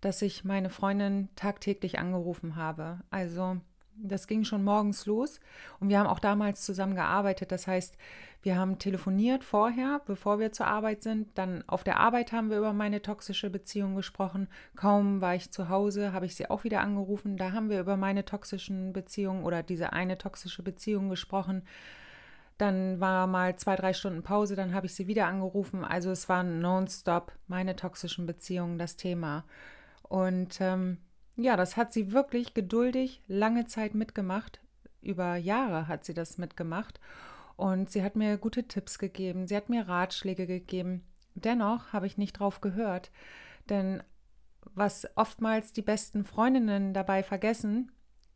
dass 0.00 0.22
ich 0.22 0.44
meine 0.44 0.70
Freundin 0.70 1.28
tagtäglich 1.36 1.98
angerufen 1.98 2.56
habe. 2.56 3.00
Also 3.10 3.60
das 3.96 4.26
ging 4.26 4.44
schon 4.44 4.64
morgens 4.64 5.06
los 5.06 5.40
und 5.80 5.88
wir 5.88 5.98
haben 5.98 6.06
auch 6.06 6.18
damals 6.18 6.64
zusammen 6.64 6.94
gearbeitet. 6.94 7.52
Das 7.52 7.66
heißt, 7.66 7.96
wir 8.42 8.56
haben 8.56 8.78
telefoniert 8.78 9.44
vorher, 9.44 10.00
bevor 10.04 10.40
wir 10.40 10.50
zur 10.50 10.66
Arbeit 10.66 11.02
sind. 11.02 11.38
Dann 11.38 11.62
auf 11.68 11.84
der 11.84 12.00
Arbeit 12.00 12.32
haben 12.32 12.50
wir 12.50 12.58
über 12.58 12.72
meine 12.72 13.00
toxische 13.00 13.50
Beziehung 13.50 13.94
gesprochen. 13.94 14.48
Kaum 14.74 15.20
war 15.20 15.36
ich 15.36 15.52
zu 15.52 15.68
Hause, 15.68 16.12
habe 16.12 16.26
ich 16.26 16.34
sie 16.34 16.50
auch 16.50 16.64
wieder 16.64 16.80
angerufen. 16.80 17.36
Da 17.36 17.52
haben 17.52 17.70
wir 17.70 17.78
über 17.78 17.96
meine 17.96 18.24
toxischen 18.24 18.92
Beziehungen 18.92 19.44
oder 19.44 19.62
diese 19.62 19.92
eine 19.92 20.18
toxische 20.18 20.64
Beziehung 20.64 21.08
gesprochen. 21.08 21.62
Dann 22.58 23.00
war 23.00 23.28
mal 23.28 23.56
zwei, 23.56 23.76
drei 23.76 23.92
Stunden 23.92 24.22
Pause, 24.22 24.56
dann 24.56 24.74
habe 24.74 24.86
ich 24.86 24.94
sie 24.94 25.06
wieder 25.06 25.26
angerufen. 25.26 25.84
Also 25.84 26.10
es 26.10 26.28
waren 26.28 26.60
nonstop 26.60 27.32
meine 27.46 27.76
toxischen 27.76 28.26
Beziehungen 28.26 28.78
das 28.78 28.96
Thema. 28.96 29.44
Und 30.02 30.60
ähm, 30.60 30.98
ja, 31.36 31.56
das 31.56 31.76
hat 31.76 31.92
sie 31.92 32.12
wirklich 32.12 32.54
geduldig 32.54 33.22
lange 33.26 33.66
Zeit 33.66 33.94
mitgemacht. 33.94 34.60
Über 35.00 35.36
Jahre 35.36 35.88
hat 35.88 36.04
sie 36.04 36.14
das 36.14 36.38
mitgemacht. 36.38 37.00
Und 37.56 37.90
sie 37.90 38.02
hat 38.02 38.16
mir 38.16 38.38
gute 38.38 38.64
Tipps 38.66 38.98
gegeben, 38.98 39.46
sie 39.46 39.56
hat 39.56 39.68
mir 39.68 39.86
Ratschläge 39.86 40.46
gegeben. 40.46 41.02
Dennoch 41.34 41.92
habe 41.92 42.06
ich 42.06 42.18
nicht 42.18 42.34
drauf 42.34 42.60
gehört, 42.60 43.10
denn 43.68 44.02
was 44.74 45.06
oftmals 45.16 45.72
die 45.72 45.82
besten 45.82 46.24
Freundinnen 46.24 46.94
dabei 46.94 47.22
vergessen, 47.22 47.92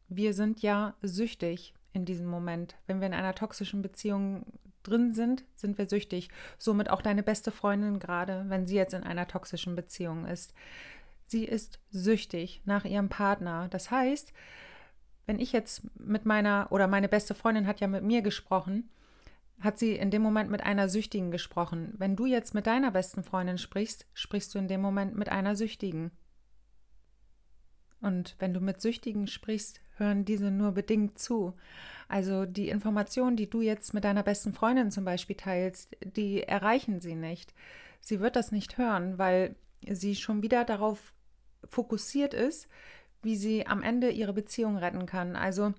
wir 0.09 0.35
sind 0.35 0.63
ja 0.63 0.95
süchtig 1.03 1.75
in 1.93 2.05
diesem 2.05 2.27
Moment. 2.27 2.77
Wenn 2.87 3.01
wir 3.01 3.07
in 3.07 3.15
einer 3.15 3.35
toxischen 3.35 3.83
Beziehung 3.83 4.45
drin 4.83 5.13
sind, 5.13 5.45
sind 5.55 5.79
wir 5.79 5.87
süchtig. 5.87 6.29
Somit 6.59 6.91
auch 6.91 7.03
deine 7.03 7.23
beste 7.23 7.51
Freundin 7.51 7.99
gerade, 7.99 8.45
wenn 8.49 8.67
sie 8.67 8.77
jetzt 8.77 8.95
in 8.95 9.03
einer 9.03 9.27
toxischen 9.27 9.75
Beziehung 9.75 10.27
ist. 10.27 10.53
Sie 11.27 11.45
ist 11.45 11.81
süchtig 11.91 12.63
nach 12.65 12.85
ihrem 12.85 13.09
Partner. 13.09 13.69
Das 13.69 13.91
heißt, 13.91 14.33
wenn 15.27 15.41
ich 15.41 15.53
jetzt 15.53 15.83
mit 15.99 16.25
meiner 16.25 16.69
oder 16.71 16.87
meine 16.87 17.09
beste 17.09 17.35
Freundin 17.35 17.67
hat 17.67 17.81
ja 17.81 17.89
mit 17.89 18.05
mir 18.05 18.23
gesprochen, 18.23 18.89
hat 19.61 19.79
sie 19.79 19.97
in 19.97 20.11
dem 20.11 20.23
Moment 20.23 20.51
mit 20.51 20.63
einer 20.63 20.89
Süchtigen 20.89 21.31
gesprochen. 21.31 21.95
Wenn 21.99 22.15
du 22.15 22.27
jetzt 22.27 22.55
mit 22.55 22.67
deiner 22.67 22.91
besten 22.91 23.25
Freundin 23.25 23.59
sprichst, 23.59 24.07
sprichst 24.15 24.55
du 24.55 24.59
in 24.59 24.69
dem 24.69 24.81
Moment 24.81 25.17
mit 25.17 25.29
einer 25.29 25.57
Süchtigen. 25.57 26.13
Und 28.01 28.37
wenn 28.39 28.55
du 28.55 28.61
mit 28.61 28.81
Süchtigen 28.81 29.27
sprichst, 29.27 29.81
hören 29.97 30.25
diese 30.25 30.51
nur 30.51 30.73
bedingt 30.73 31.19
zu. 31.19 31.55
Also 32.07 32.45
die 32.45 32.69
Informationen, 32.69 33.37
die 33.37 33.51
du 33.51 33.63
jetzt 33.63 33.95
mit 33.95 34.05
deiner 34.05 34.23
besten 34.23 34.53
Freundin 34.53 34.91
zum 34.93 35.05
Beispiel 35.05 35.37
teilst, 35.37 35.97
die 36.05 36.43
erreichen 36.43 37.01
sie 37.01 37.15
nicht. 37.15 37.53
Sie 38.01 38.21
wird 38.21 38.37
das 38.37 38.53
nicht 38.53 38.79
hören, 38.79 39.19
weil 39.19 39.57
sie 39.89 40.15
schon 40.15 40.43
wieder 40.43 40.65
darauf 40.65 41.15
fokussiert 41.69 42.35
ist, 42.35 42.69
wie 43.23 43.37
sie 43.37 43.67
am 43.67 43.83
Ende 43.83 44.11
ihre 44.11 44.33
Beziehung 44.33 44.77
retten 44.77 45.07
kann. 45.07 45.37
Also 45.37 45.75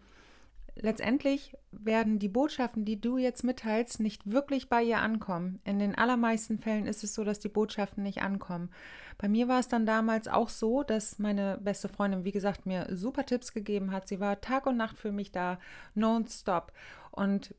letztendlich 0.76 1.56
werden 1.72 2.20
die 2.20 2.30
Botschaften, 2.30 2.86
die 2.86 3.00
du 3.00 3.18
jetzt 3.18 3.44
mitteilst, 3.44 4.00
nicht 4.00 4.30
wirklich 4.32 4.70
bei 4.70 4.84
ihr 4.84 5.00
ankommen. 5.00 5.60
In 5.64 5.80
den 5.80 5.96
allermeisten 5.96 6.60
Fällen 6.60 6.86
ist 6.86 7.04
es 7.04 7.14
so, 7.14 7.24
dass 7.24 7.40
die 7.40 7.50
Botschaften 7.50 8.04
nicht 8.04 8.22
ankommen. 8.22 8.70
Bei 9.18 9.28
mir 9.28 9.48
war 9.48 9.60
es 9.60 9.68
dann 9.68 9.86
damals 9.86 10.28
auch 10.28 10.50
so, 10.50 10.84
dass 10.84 11.20
meine 11.20 11.58
beste 11.58 11.90
Freundin, 11.90 12.24
wie 12.24 12.32
gesagt, 12.32 12.66
mir 12.66 12.88
super 12.92 13.26
Tipps 13.26 13.54
gegeben 13.54 13.92
hat. 13.92 14.08
Sie 14.08 14.20
war 14.20 14.42
Tag 14.42 14.66
und 14.66 14.78
Nacht 14.78 14.98
für 14.98 15.12
mich 15.12 15.32
da, 15.32 15.60
nonstop. 15.96 16.72
Und 17.12 17.56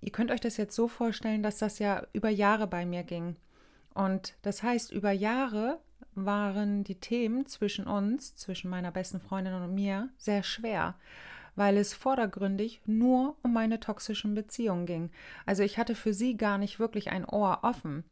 ihr 0.00 0.12
könnt 0.12 0.30
euch 0.30 0.40
das 0.40 0.56
jetzt 0.56 0.74
so 0.74 0.88
vorstellen, 0.88 1.42
dass 1.42 1.58
das 1.58 1.78
ja 1.78 2.06
über 2.12 2.30
Jahre 2.30 2.66
bei 2.66 2.86
mir 2.86 3.02
ging. 3.02 3.36
Und 3.94 4.34
das 4.42 4.62
heißt, 4.62 4.90
über 4.90 5.12
Jahre 5.12 5.78
waren 6.14 6.84
die 6.84 7.00
Themen 7.00 7.46
zwischen 7.46 7.86
uns, 7.86 8.36
zwischen 8.36 8.70
meiner 8.70 8.90
besten 8.90 9.20
Freundin 9.20 9.54
und 9.54 9.74
mir, 9.74 10.10
sehr 10.16 10.42
schwer 10.42 10.94
weil 11.54 11.76
es 11.76 11.92
vordergründig 11.92 12.80
nur 12.86 13.36
um 13.42 13.52
meine 13.52 13.80
toxischen 13.80 14.34
Beziehungen 14.34 14.86
ging. 14.86 15.10
Also 15.46 15.62
ich 15.62 15.78
hatte 15.78 15.94
für 15.94 16.14
sie 16.14 16.36
gar 16.36 16.58
nicht 16.58 16.78
wirklich 16.78 17.10
ein 17.10 17.24
Ohr 17.24 17.60
offen. 17.62 18.04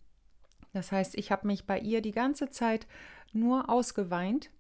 Das 0.73 0.93
heißt, 0.93 1.17
ich 1.17 1.33
habe 1.33 1.47
mich 1.47 1.67
bei 1.67 1.79
ihr 1.79 2.01
die 2.01 2.13
ganze 2.13 2.51
Zeit 2.51 2.87
nur 3.33 3.69
ausgeweint. 3.69 4.51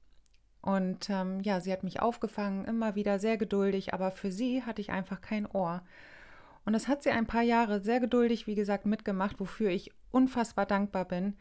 Und 0.63 1.09
ähm, 1.09 1.41
ja, 1.41 1.61
sie 1.61 1.73
hat 1.73 1.85
mich 1.85 2.01
aufgefangen, 2.01 2.67
immer 2.67 2.95
wieder 2.95 3.19
sehr 3.19 3.39
geduldig, 3.39 3.95
aber 3.95 4.11
für 4.11 4.31
sie 4.31 4.63
hatte 4.63 4.81
ich 4.81 4.91
einfach 4.91 5.21
kein 5.21 5.47
Ohr. 5.47 5.83
Und 6.67 6.75
das 6.75 6.89
hat 6.89 7.03
sie 7.03 7.11
ein 7.11 7.27
paar 7.27 7.43
Jahre 7.43 7.81
sehr 7.81 8.01
geduldig, 8.01 8.47
wie 8.47 8.55
gesagt, 8.55 8.85
mitgemacht, 8.85 9.41
wofür 9.41 9.71
ich 9.71 9.93
unfassbar 10.11 10.67
dankbar 10.67 11.07
bin. 11.07 11.35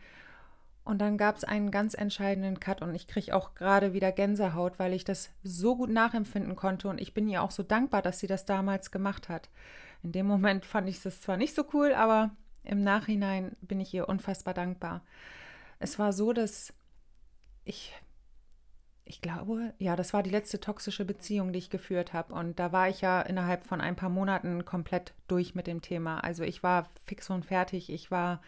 Und 0.90 0.98
dann 0.98 1.20
gab 1.20 1.38
es 1.38 1.44
einen 1.44 1.70
ganz 1.70 1.94
entscheidenden 1.94 2.60
Cut 2.60 2.82
und 2.82 2.96
ich 2.96 3.08
kriege 3.08 3.36
auch 3.36 3.54
gerade 3.54 3.94
wieder 3.94 4.12
Gänsehaut, 4.12 4.80
weil 4.80 4.94
ich 4.94 5.04
das 5.04 5.30
so 5.44 5.76
gut 5.76 5.92
nachempfinden 5.92 6.56
konnte 6.56 6.88
und 6.88 7.00
ich 7.00 7.14
bin 7.14 7.28
ihr 7.28 7.44
auch 7.44 7.52
so 7.52 7.62
dankbar, 7.62 8.02
dass 8.02 8.18
sie 8.18 8.26
das 8.26 8.46
damals 8.46 8.90
gemacht 8.90 9.30
hat. 9.30 9.50
In 10.02 10.14
dem 10.14 10.26
Moment 10.26 10.66
fand 10.66 10.90
ich 10.90 11.06
es 11.06 11.22
zwar 11.22 11.38
nicht 11.38 11.54
so 11.54 11.64
cool, 11.74 11.94
aber 11.94 12.32
im 12.64 12.84
Nachhinein 12.84 13.56
bin 13.62 13.80
ich 13.80 13.94
ihr 13.94 14.10
unfassbar 14.10 14.56
dankbar. 14.56 15.04
Es 15.78 16.00
war 16.00 16.12
so, 16.12 16.34
dass 16.34 16.74
ich, 17.66 17.94
ich 19.06 19.22
glaube, 19.22 19.76
ja, 19.78 19.96
das 19.96 20.12
war 20.12 20.24
die 20.24 20.32
letzte 20.32 20.60
toxische 20.60 21.06
Beziehung, 21.06 21.54
die 21.54 21.60
ich 21.60 21.70
geführt 21.70 22.14
habe. 22.14 22.34
Und 22.34 22.58
da 22.58 22.72
war 22.72 22.90
ich 22.90 23.02
ja 23.02 23.22
innerhalb 23.22 23.64
von 23.64 23.80
ein 23.80 23.96
paar 23.96 24.10
Monaten 24.10 24.66
komplett 24.66 25.14
durch 25.28 25.54
mit 25.54 25.68
dem 25.68 25.84
Thema. 25.84 26.24
Also 26.24 26.42
ich 26.42 26.64
war 26.64 26.90
fix 27.06 27.30
und 27.30 27.46
fertig. 27.46 27.92
Ich 27.92 28.10
war 28.10 28.42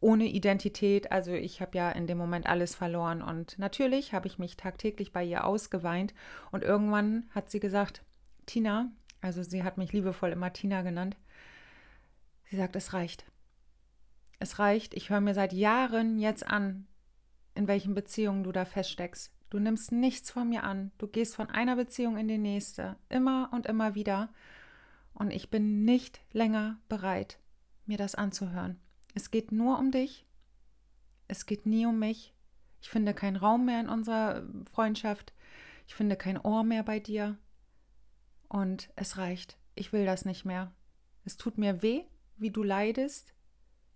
ohne 0.00 0.26
Identität. 0.26 1.12
Also 1.12 1.32
ich 1.32 1.60
habe 1.60 1.76
ja 1.76 1.90
in 1.90 2.06
dem 2.06 2.18
Moment 2.18 2.46
alles 2.46 2.74
verloren. 2.74 3.22
Und 3.22 3.58
natürlich 3.58 4.12
habe 4.12 4.26
ich 4.26 4.38
mich 4.38 4.56
tagtäglich 4.56 5.12
bei 5.12 5.24
ihr 5.24 5.44
ausgeweint. 5.44 6.14
Und 6.50 6.64
irgendwann 6.64 7.28
hat 7.30 7.50
sie 7.50 7.60
gesagt, 7.60 8.02
Tina, 8.46 8.90
also 9.20 9.42
sie 9.42 9.62
hat 9.62 9.78
mich 9.78 9.92
liebevoll 9.92 10.32
immer 10.32 10.52
Tina 10.52 10.82
genannt, 10.82 11.16
sie 12.48 12.56
sagt, 12.56 12.74
es 12.76 12.92
reicht. 12.92 13.24
Es 14.38 14.58
reicht. 14.58 14.94
Ich 14.94 15.10
höre 15.10 15.20
mir 15.20 15.34
seit 15.34 15.52
Jahren 15.52 16.18
jetzt 16.18 16.46
an, 16.46 16.86
in 17.54 17.68
welchen 17.68 17.94
Beziehungen 17.94 18.42
du 18.42 18.52
da 18.52 18.64
feststeckst. 18.64 19.32
Du 19.50 19.58
nimmst 19.58 19.92
nichts 19.92 20.30
von 20.30 20.48
mir 20.48 20.64
an. 20.64 20.92
Du 20.96 21.06
gehst 21.06 21.36
von 21.36 21.50
einer 21.50 21.76
Beziehung 21.76 22.16
in 22.16 22.28
die 22.28 22.38
nächste. 22.38 22.96
Immer 23.08 23.50
und 23.52 23.66
immer 23.66 23.94
wieder. 23.94 24.30
Und 25.12 25.30
ich 25.30 25.50
bin 25.50 25.84
nicht 25.84 26.20
länger 26.32 26.78
bereit, 26.88 27.38
mir 27.84 27.98
das 27.98 28.14
anzuhören. 28.14 28.80
Es 29.14 29.30
geht 29.30 29.52
nur 29.52 29.78
um 29.78 29.90
dich. 29.90 30.26
Es 31.28 31.46
geht 31.46 31.66
nie 31.66 31.86
um 31.86 31.98
mich. 31.98 32.34
Ich 32.80 32.88
finde 32.88 33.14
keinen 33.14 33.36
Raum 33.36 33.66
mehr 33.66 33.80
in 33.80 33.88
unserer 33.88 34.42
Freundschaft. 34.72 35.32
Ich 35.86 35.94
finde 35.94 36.16
kein 36.16 36.38
Ohr 36.38 36.64
mehr 36.64 36.82
bei 36.82 37.00
dir. 37.00 37.36
Und 38.48 38.90
es 38.96 39.16
reicht. 39.16 39.58
Ich 39.74 39.92
will 39.92 40.06
das 40.06 40.24
nicht 40.24 40.44
mehr. 40.44 40.72
Es 41.24 41.36
tut 41.36 41.58
mir 41.58 41.82
weh, 41.82 42.04
wie 42.36 42.50
du 42.50 42.62
leidest. 42.62 43.34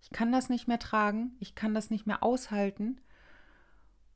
Ich 0.01 0.09
kann 0.11 0.31
das 0.31 0.49
nicht 0.49 0.67
mehr 0.67 0.79
tragen. 0.79 1.35
Ich 1.39 1.55
kann 1.55 1.73
das 1.73 1.89
nicht 1.89 2.05
mehr 2.05 2.23
aushalten. 2.23 3.01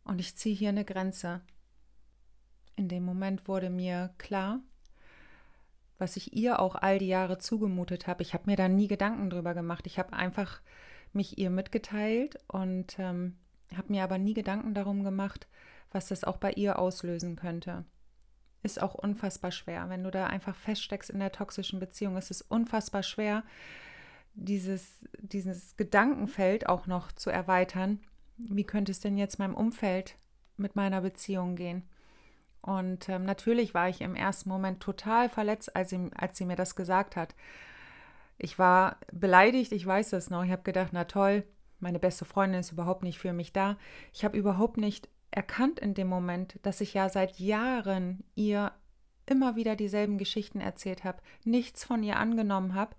Und 0.03 0.20
ich 0.20 0.36
ziehe 0.36 0.56
hier 0.56 0.70
eine 0.70 0.86
Grenze. 0.86 1.41
In 2.75 2.88
dem 2.88 3.03
Moment 3.03 3.48
wurde 3.48 3.70
mir 3.70 4.13
klar, 4.18 4.62
was 5.98 6.15
ich 6.15 6.34
ihr 6.34 6.60
auch 6.60 6.75
all 6.75 7.00
die 7.00 7.08
Jahre 7.08 7.38
zugemutet 7.38 8.08
habe. 8.08 8.22
Ich 8.24 8.34
habe 8.34 8.46
mir 8.46 8.56
da 8.56 8.70
nie 8.70 8.88
Gedanken 8.88 9.29
drüber 9.29 9.53
gemacht. 9.53 9.86
Ich 9.86 10.00
habe 10.00 10.13
einfach 10.13 10.62
mich 11.13 11.38
ihr 11.38 11.50
mitgeteilt 11.50 12.39
und 12.48 12.98
ähm, 13.00 13.38
habe 13.75 13.92
mir 13.92 14.04
aber 14.04 14.18
nie 14.18 14.34
Gedanken 14.34 14.74
darum 14.74 15.04
gemacht, 15.04 15.48
was 15.92 16.08
das 16.08 16.24
auch 16.24 16.38
bei 16.38 16.51
ihr 16.51 16.80
auslösen 16.80 17.36
könnte. 17.36 17.86
Ist 18.62 18.82
auch 18.82 18.96
unfassbar 18.96 19.51
schwer. 19.51 19.89
Wenn 19.89 20.04
du 20.04 20.12
da 20.12 20.28
einfach 20.28 20.56
feststeckst 20.56 21.10
in 21.10 21.20
der 21.20 21.32
toxischen 21.32 21.80
Beziehung, 21.80 22.18
ist 22.18 22.32
es 22.32 22.42
unfassbar 22.42 23.04
schwer, 23.04 23.44
dieses, 24.34 25.06
dieses 25.18 25.78
Gedankenfeld 25.78 26.68
auch 26.68 26.88
noch 26.88 27.12
zu 27.12 27.30
erweitern. 27.30 28.00
Wie 28.38 28.63
könnte 28.63 28.92
es 28.92 29.00
denn 29.00 29.18
jetzt 29.18 29.39
meinem 29.39 29.56
Umfeld 29.56 30.18
mit 30.58 30.75
meiner 30.75 31.01
Beziehung 31.01 31.56
gehen? 31.56 31.84
Und 32.62 33.08
ähm, 33.08 33.24
natürlich 33.24 33.74
war 33.74 33.88
ich 33.89 34.01
im 34.01 34.16
ersten 34.16 34.50
Moment 34.50 34.82
total 34.82 35.30
verletzt, 35.30 35.75
als 35.75 35.89
sie, 35.89 36.10
als 36.16 36.38
sie 36.38 36.46
mir 36.46 36.58
das 36.58 36.75
gesagt 36.75 37.16
hat. 37.16 37.34
Ich 38.39 38.58
war 38.58 38.98
beleidigt, 39.12 39.72
ich 39.72 39.86
weiß 39.86 40.10
das 40.12 40.29
noch. 40.29 40.43
Ich 40.43 40.51
habe 40.51 40.63
gedacht, 40.63 40.89
na 40.93 41.03
toll, 41.03 41.43
meine 41.79 42.00
beste 42.00 42.25
Freundin 42.25 42.62
ist 42.62 42.72
überhaupt 42.72 43.03
nicht 43.03 43.19
für 43.19 43.34
mich 43.34 43.53
da. 43.53 43.77
Ich 44.13 44.25
habe 44.25 44.38
überhaupt 44.38 44.77
nicht 44.77 45.10
erkannt 45.29 45.79
in 45.79 45.93
dem 45.93 46.08
Moment, 46.08 46.58
dass 46.63 46.81
ich 46.81 46.93
ja 46.93 47.10
seit 47.10 47.39
Jahren 47.39 48.24
ihr 48.36 48.72
immer 49.25 49.55
wieder 49.55 49.75
dieselben 49.75 50.17
Geschichten 50.17 50.60
erzählt 50.60 51.03
habe, 51.03 51.22
nichts 51.43 51.84
von 51.84 52.01
ihr 52.01 52.17
angenommen 52.17 52.74
habe 52.74 52.96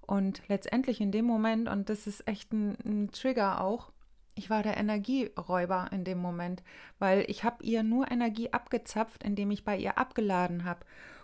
und 0.00 0.42
letztendlich 0.48 1.00
in 1.00 1.12
dem 1.12 1.24
Moment, 1.24 1.68
und 1.68 1.88
das 1.88 2.06
ist 2.06 2.26
echt 2.26 2.52
ein, 2.52 2.76
ein 2.84 3.10
Trigger 3.12 3.60
auch, 3.60 3.92
ich 4.34 4.50
war 4.50 4.62
der 4.62 4.76
Energieräuber 4.76 5.88
in 5.92 6.04
dem 6.04 6.18
Moment, 6.18 6.62
weil 6.98 7.24
ich 7.28 7.44
habe 7.44 7.62
ihr 7.62 7.82
nur 7.82 8.10
Energie 8.10 8.52
abgezapft, 8.52 9.22
indem 9.22 9.50
ich 9.50 9.64
bei 9.64 9.76
ihr 9.76 9.98
abgeladen 9.98 10.64
habe. 10.64 10.80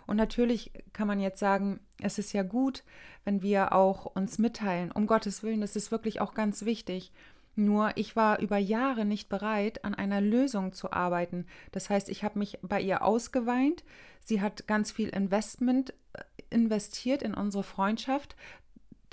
Und 0.07 0.17
natürlich 0.17 0.71
kann 0.93 1.07
man 1.07 1.19
jetzt 1.19 1.39
sagen, 1.39 1.79
es 2.01 2.17
ist 2.17 2.33
ja 2.33 2.43
gut, 2.43 2.83
wenn 3.23 3.41
wir 3.41 3.73
auch 3.73 4.05
uns 4.05 4.37
mitteilen. 4.37 4.91
Um 4.91 5.07
Gottes 5.07 5.43
Willen, 5.43 5.61
das 5.61 5.75
ist 5.75 5.91
wirklich 5.91 6.21
auch 6.21 6.33
ganz 6.33 6.65
wichtig. 6.65 7.11
Nur 7.55 7.91
ich 7.95 8.15
war 8.15 8.39
über 8.39 8.57
Jahre 8.57 9.05
nicht 9.05 9.29
bereit, 9.29 9.85
an 9.85 9.95
einer 9.95 10.19
Lösung 10.19 10.73
zu 10.73 10.91
arbeiten. 10.91 11.45
Das 11.71 11.89
heißt, 11.89 12.09
ich 12.09 12.23
habe 12.23 12.37
mich 12.37 12.59
bei 12.61 12.81
ihr 12.81 13.01
ausgeweint. 13.03 13.83
Sie 14.19 14.41
hat 14.41 14.67
ganz 14.67 14.91
viel 14.91 15.09
Investment 15.09 15.93
äh, 16.13 16.23
investiert 16.49 17.23
in 17.23 17.33
unsere 17.33 17.63
Freundschaft 17.63 18.35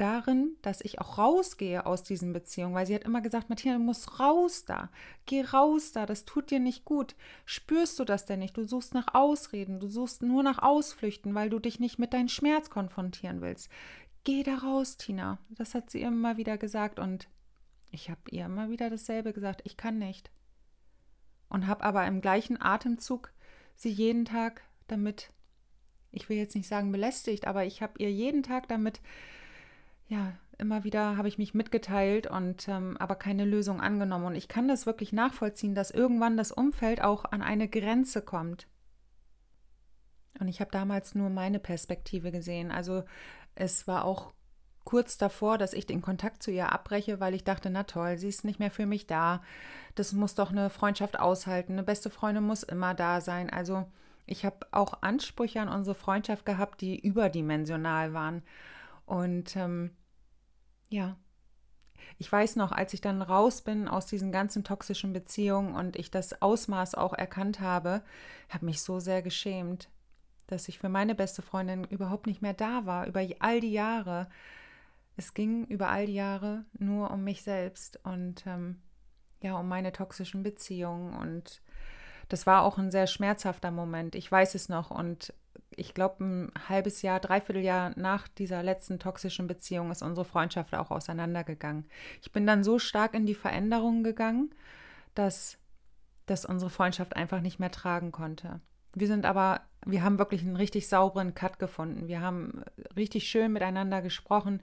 darin, 0.03 0.57
dass 0.63 0.81
ich 0.81 1.01
auch 1.01 1.17
rausgehe 1.19 1.87
aus 1.87 2.03
diesen 2.03 2.33
Beziehungen, 2.33 2.75
weil 2.75 2.87
sie 2.87 2.95
hat 2.95 3.05
immer 3.05 3.21
gesagt, 3.21 3.49
Martina, 3.49 3.75
du 3.75 3.83
musst 3.83 4.19
raus 4.19 4.65
da, 4.65 4.91
geh 5.27 5.43
raus 5.43 5.93
da, 5.93 6.07
das 6.07 6.25
tut 6.25 6.51
dir 6.51 6.59
nicht 6.59 6.85
gut. 6.85 7.15
Spürst 7.45 7.99
du 7.99 8.05
das 8.05 8.27
denn 8.27 8.41
nicht? 8.41 8.57
Du 8.57 8.67
suchst 8.67 8.95
nach 8.95 9.15
Ausreden, 9.15 9.79
du 9.79 9.87
suchst 9.87 10.23
nur 10.23 10.43
nach 10.43 10.59
Ausflüchten, 10.59 11.35
weil 11.35 11.51
du 11.51 11.61
dich 11.61 11.79
nicht 11.79 11.99
mit 11.99 12.13
deinem 12.13 12.29
Schmerz 12.29 12.69
konfrontieren 12.69 13.41
willst. 13.41 13.71
Geh 14.25 14.43
da 14.43 14.57
raus, 14.57 14.97
Tina. 14.97 15.39
Das 15.51 15.75
hat 15.75 15.91
sie 15.91 16.03
immer 16.03 16.37
wieder 16.37 16.59
gesagt 16.59 16.99
und 16.99 17.29
ich 17.93 18.11
habe 18.11 18.21
ihr 18.31 18.47
immer 18.47 18.71
wieder 18.71 18.91
dasselbe 18.91 19.33
gesagt, 19.33 19.63
ich 19.65 19.77
kann 19.77 19.99
nicht. 19.99 20.31
Und 21.49 21.67
habe 21.69 21.85
aber 21.85 22.07
im 22.07 22.21
gleichen 22.21 22.61
Atemzug 22.61 23.33
sie 23.77 23.91
jeden 23.91 24.25
Tag 24.25 24.63
damit, 24.89 25.31
ich 26.11 26.29
will 26.29 26.39
jetzt 26.39 26.57
nicht 26.57 26.67
sagen 26.67 26.91
belästigt, 26.91 27.47
aber 27.47 27.65
ich 27.65 27.83
habe 27.83 27.95
ihr 27.99 28.11
jeden 28.11 28.43
Tag 28.43 28.69
damit 28.69 29.01
ja, 30.13 30.35
immer 30.59 30.85
wieder 30.85 31.17
habe 31.17 31.29
ich 31.29 31.39
mich 31.39 31.55
mitgeteilt 31.55 32.27
und 32.27 32.69
ähm, 32.69 32.99
aber 32.99 33.15
keine 33.15 33.47
Lösung 33.47 33.81
angenommen. 33.81 34.27
Und 34.27 34.35
ich 34.35 34.47
kann 34.47 34.69
das 34.69 34.85
wirklich 34.85 35.13
nachvollziehen, 35.13 35.75
dass 35.75 35.91
irgendwann 35.91 36.37
das 36.37 36.53
Umfeld 36.53 37.03
auch 37.03 37.25
an 37.25 37.41
eine 37.41 37.67
Grenze 37.67 38.21
kommt. 38.21 38.69
Und 40.39 40.49
ich 40.49 40.61
habe 40.61 40.71
damals 40.71 41.15
nur 41.15 41.31
meine 41.31 41.59
Perspektive 41.59 42.31
gesehen. 42.31 42.71
Also 42.71 43.05
es 43.55 43.89
war 43.89 44.05
auch 44.05 44.35
kurz 44.85 45.17
davor, 45.17 45.57
dass 45.57 45.73
ich 45.73 45.87
den 45.87 46.03
Kontakt 46.03 46.43
zu 46.43 46.51
ihr 46.51 46.73
abbreche, 46.73 47.19
weil 47.19 47.35
ich 47.35 47.45
dachte, 47.45 47.71
na 47.71 47.85
toll, 47.85 48.19
sie 48.19 48.29
ist 48.29 48.45
nicht 48.45 48.59
mehr 48.59 48.71
für 48.71 48.87
mich 48.87 49.07
da. 49.07 49.43
Das 49.95 50.13
muss 50.13 50.35
doch 50.35 50.51
eine 50.51 50.69
Freundschaft 50.69 51.19
aushalten. 51.19 51.73
Eine 51.73 51.85
beste 51.85 52.11
Freundin 52.11 52.45
muss 52.45 52.65
immer 52.65 52.93
da 52.93 53.23
sein. 53.23 53.49
Also 53.49 53.87
ich 54.27 54.45
habe 54.45 54.67
auch 54.73 55.03
Ansprüche 55.03 55.61
an 55.63 55.69
unsere 55.69 55.95
Freundschaft 55.95 56.45
gehabt, 56.45 56.83
die 56.83 57.01
überdimensional 57.01 58.13
waren. 58.13 58.43
Und 59.07 59.57
ähm, 59.57 59.91
ja, 60.93 61.17
ich 62.19 62.31
weiß 62.31 62.57
noch, 62.57 62.73
als 62.73 62.95
ich 62.95 63.01
dann 63.01 63.23
raus 63.23 63.63
bin 63.63 63.89
aus 63.89 64.07
diesen 64.07 64.33
ganzen 64.33 64.65
toxischen 64.65 65.13
Beziehungen 65.13 65.75
und 65.75 65.97
ich 65.97 66.11
das 66.11 66.41
Ausmaß 66.41 66.95
auch 66.95 67.15
erkannt 67.15 67.61
habe, 67.61 68.03
habe 68.49 68.67
mich 68.67 68.83
so 68.83 69.01
sehr 69.01 69.23
geschämt, 69.23 69.89
dass 70.47 70.69
ich 70.69 70.79
für 70.79 70.89
meine 70.89 71.15
beste 71.15 71.43
Freundin 71.43 71.85
überhaupt 71.85 72.27
nicht 72.27 72.43
mehr 72.43 72.55
da 72.55 72.87
war, 72.87 73.07
über 73.07 73.27
all 73.41 73.61
die 73.61 73.73
Jahre. 73.73 74.29
Es 75.17 75.35
ging 75.35 75.65
über 75.67 75.89
all 75.89 76.07
die 76.07 76.15
Jahre 76.15 76.65
nur 76.79 77.11
um 77.11 77.25
mich 77.25 77.43
selbst 77.43 77.99
und 78.05 78.47
ähm, 78.47 78.81
ja, 79.43 79.59
um 79.59 79.69
meine 79.69 79.93
toxischen 79.93 80.43
Beziehungen. 80.43 81.15
Und 81.15 81.61
das 82.29 82.47
war 82.47 82.63
auch 82.63 82.79
ein 82.79 82.91
sehr 82.91 83.07
schmerzhafter 83.07 83.71
Moment. 83.71 84.15
Ich 84.15 84.31
weiß 84.31 84.55
es 84.55 84.69
noch. 84.69 84.91
Und 84.91 85.35
ich 85.77 85.95
glaube, 85.95 86.25
ein 86.25 86.53
halbes 86.69 87.03
Jahr, 87.03 87.21
dreiviertel 87.21 87.63
Jahr 87.63 87.93
nach 87.97 88.29
dieser 88.29 88.63
letzten 88.63 88.99
toxischen 88.99 89.47
Beziehung 89.47 89.91
ist 89.91 90.03
unsere 90.03 90.25
Freundschaft 90.25 90.75
auch 90.75 90.91
auseinandergegangen. 90.91 91.87
Ich 92.21 92.33
bin 92.33 92.47
dann 92.47 92.65
so 92.65 92.79
stark 92.79 93.15
in 93.15 93.27
die 93.27 93.35
Veränderungen 93.35 94.05
gegangen, 94.05 94.55
dass, 95.15 95.59
dass 96.27 96.45
unsere 96.45 96.71
Freundschaft 96.71 97.17
einfach 97.17 97.41
nicht 97.41 97.59
mehr 97.59 97.71
tragen 97.71 98.13
konnte. 98.13 98.61
Wir 98.95 99.07
sind 99.07 99.25
aber, 99.25 99.63
wir 99.87 100.03
haben 100.03 100.19
wirklich 100.19 100.43
einen 100.43 100.57
richtig 100.57 100.89
sauberen 100.89 101.35
Cut 101.35 101.59
gefunden. 101.59 102.09
Wir 102.09 102.21
haben 102.21 102.63
richtig 102.95 103.29
schön 103.29 103.53
miteinander 103.53 104.03
gesprochen. 104.03 104.61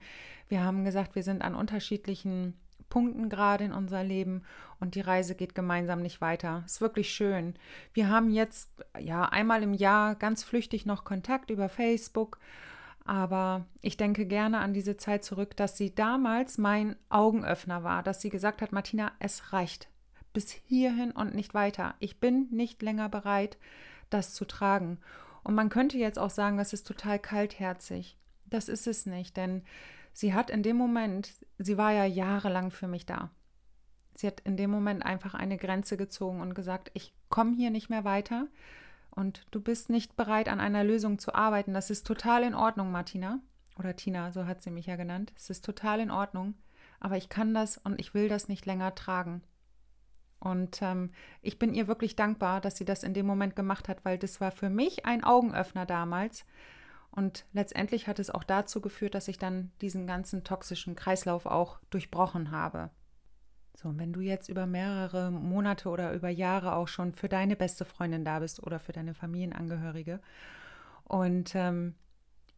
Wir 0.48 0.62
haben 0.62 0.84
gesagt, 0.84 1.16
wir 1.16 1.24
sind 1.24 1.42
an 1.42 1.54
unterschiedlichen 1.54 2.54
Punkten 2.90 3.30
gerade 3.30 3.64
in 3.64 3.72
unser 3.72 4.04
Leben 4.04 4.42
und 4.80 4.94
die 4.94 5.00
Reise 5.00 5.34
geht 5.34 5.54
gemeinsam 5.54 6.02
nicht 6.02 6.20
weiter. 6.20 6.62
Ist 6.66 6.82
wirklich 6.82 7.10
schön. 7.10 7.54
Wir 7.94 8.08
haben 8.10 8.30
jetzt 8.30 8.70
ja 8.98 9.24
einmal 9.24 9.62
im 9.62 9.72
Jahr 9.72 10.14
ganz 10.14 10.44
flüchtig 10.44 10.84
noch 10.84 11.04
Kontakt 11.04 11.50
über 11.50 11.70
Facebook, 11.70 12.38
aber 13.06 13.64
ich 13.80 13.96
denke 13.96 14.26
gerne 14.26 14.58
an 14.58 14.74
diese 14.74 14.98
Zeit 14.98 15.24
zurück, 15.24 15.56
dass 15.56 15.78
sie 15.78 15.94
damals 15.94 16.58
mein 16.58 16.96
Augenöffner 17.08 17.82
war, 17.82 18.02
dass 18.02 18.20
sie 18.20 18.28
gesagt 18.28 18.60
hat, 18.60 18.72
Martina, 18.72 19.12
es 19.18 19.54
reicht 19.54 19.88
bis 20.32 20.50
hierhin 20.50 21.10
und 21.10 21.34
nicht 21.34 21.54
weiter. 21.54 21.94
Ich 21.98 22.20
bin 22.20 22.48
nicht 22.50 22.82
länger 22.82 23.08
bereit, 23.08 23.56
das 24.10 24.34
zu 24.34 24.44
tragen. 24.44 24.98
Und 25.42 25.54
man 25.54 25.70
könnte 25.70 25.98
jetzt 25.98 26.18
auch 26.18 26.30
sagen, 26.30 26.56
das 26.56 26.72
ist 26.72 26.86
total 26.86 27.18
kaltherzig. 27.18 28.16
Das 28.46 28.68
ist 28.68 28.86
es 28.86 29.06
nicht, 29.06 29.36
denn 29.36 29.62
sie 30.12 30.34
hat 30.34 30.50
in 30.50 30.62
dem 30.62 30.76
Moment, 30.76 31.32
sie 31.58 31.78
war 31.78 31.92
ja 31.92 32.04
jahrelang 32.04 32.70
für 32.70 32.88
mich 32.88 33.06
da. 33.06 33.30
Sie 34.14 34.26
hat 34.26 34.40
in 34.40 34.56
dem 34.56 34.70
Moment 34.70 35.04
einfach 35.04 35.34
eine 35.34 35.56
Grenze 35.56 35.96
gezogen 35.96 36.40
und 36.40 36.54
gesagt, 36.54 36.90
ich 36.94 37.14
komme 37.28 37.56
hier 37.56 37.70
nicht 37.70 37.90
mehr 37.90 38.04
weiter 38.04 38.48
und 39.10 39.46
du 39.50 39.60
bist 39.60 39.90
nicht 39.90 40.16
bereit, 40.16 40.48
an 40.48 40.60
einer 40.60 40.84
Lösung 40.84 41.18
zu 41.18 41.34
arbeiten. 41.34 41.74
Das 41.74 41.90
ist 41.90 42.06
total 42.06 42.42
in 42.42 42.54
Ordnung, 42.54 42.90
Martina. 42.90 43.40
Oder 43.78 43.96
Tina, 43.96 44.30
so 44.30 44.46
hat 44.46 44.62
sie 44.62 44.70
mich 44.70 44.86
ja 44.86 44.96
genannt. 44.96 45.32
Es 45.36 45.48
ist 45.48 45.64
total 45.64 46.00
in 46.00 46.10
Ordnung, 46.10 46.54
aber 46.98 47.16
ich 47.16 47.28
kann 47.28 47.54
das 47.54 47.78
und 47.78 47.98
ich 47.98 48.12
will 48.12 48.28
das 48.28 48.48
nicht 48.48 48.66
länger 48.66 48.94
tragen. 48.94 49.42
Und 50.38 50.80
ähm, 50.82 51.10
ich 51.42 51.58
bin 51.58 51.74
ihr 51.74 51.86
wirklich 51.86 52.16
dankbar, 52.16 52.60
dass 52.60 52.76
sie 52.76 52.84
das 52.84 53.02
in 53.02 53.14
dem 53.14 53.26
Moment 53.26 53.56
gemacht 53.56 53.88
hat, 53.88 54.04
weil 54.04 54.18
das 54.18 54.40
war 54.40 54.50
für 54.50 54.70
mich 54.70 55.06
ein 55.06 55.22
Augenöffner 55.22 55.86
damals. 55.86 56.44
Und 57.10 57.44
letztendlich 57.52 58.06
hat 58.06 58.18
es 58.18 58.30
auch 58.30 58.44
dazu 58.44 58.80
geführt, 58.80 59.14
dass 59.14 59.28
ich 59.28 59.38
dann 59.38 59.72
diesen 59.80 60.06
ganzen 60.06 60.44
toxischen 60.44 60.94
Kreislauf 60.94 61.46
auch 61.46 61.80
durchbrochen 61.90 62.50
habe. 62.50 62.90
So, 63.74 63.88
und 63.88 63.98
wenn 63.98 64.12
du 64.12 64.20
jetzt 64.20 64.48
über 64.48 64.66
mehrere 64.66 65.30
Monate 65.30 65.88
oder 65.88 66.12
über 66.12 66.28
Jahre 66.28 66.74
auch 66.74 66.88
schon 66.88 67.14
für 67.14 67.28
deine 67.28 67.56
beste 67.56 67.84
Freundin 67.84 68.24
da 68.24 68.38
bist 68.40 68.62
oder 68.62 68.78
für 68.78 68.92
deine 68.92 69.14
Familienangehörige 69.14 70.20
und 71.04 71.54
ähm, 71.54 71.94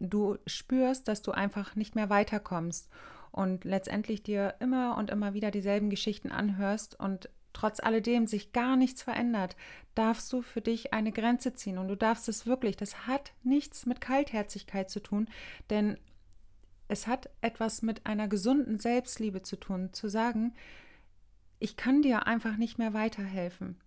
du 0.01 0.37
spürst, 0.47 1.09
dass 1.09 1.23
du 1.23 1.31
einfach 1.31 1.77
nicht 1.77 1.95
mehr 1.95 2.11
weiterkommst 2.11 2.91
und 3.31 3.65
letztendlich 3.65 4.23
dir 4.23 4.57
immer 4.61 4.97
und 4.97 5.11
immer 5.11 5.33
wieder 5.33 5.51
dieselben 5.51 5.91
Geschichten 5.91 6.33
anhörst 6.33 6.99
und 6.99 7.31
trotz 7.53 7.81
alledem 7.81 8.27
sich 8.27 8.53
gar 8.53 8.77
nichts 8.77 9.03
verändert, 9.03 9.57
darfst 9.95 10.33
du 10.33 10.43
für 10.43 10.61
dich 10.61 10.93
eine 10.93 11.12
Grenze 11.12 11.55
ziehen 11.55 11.79
und 11.79 11.88
du 11.88 11.97
darfst 11.97 12.29
es 12.29 12.47
wirklich. 12.47 12.77
Das 12.77 13.07
hat 13.07 13.33
nichts 13.43 13.87
mit 13.87 14.01
Kaltherzigkeit 14.01 14.91
zu 14.91 15.01
tun, 15.01 15.29
denn 15.71 15.99
es 16.88 17.07
hat 17.07 17.31
etwas 17.41 17.83
mit 17.83 18.07
einer 18.07 18.29
gesunden 18.29 18.79
Selbstliebe 18.79 19.43
zu 19.43 19.57
tun, 19.57 19.93
zu 19.93 20.09
sagen, 20.09 20.55
ich 21.59 21.77
kann 21.77 22.03
dir 22.03 22.27
einfach 22.27 22.57
nicht 22.57 22.79
mehr 22.79 22.93
weiterhelfen. 22.93 23.81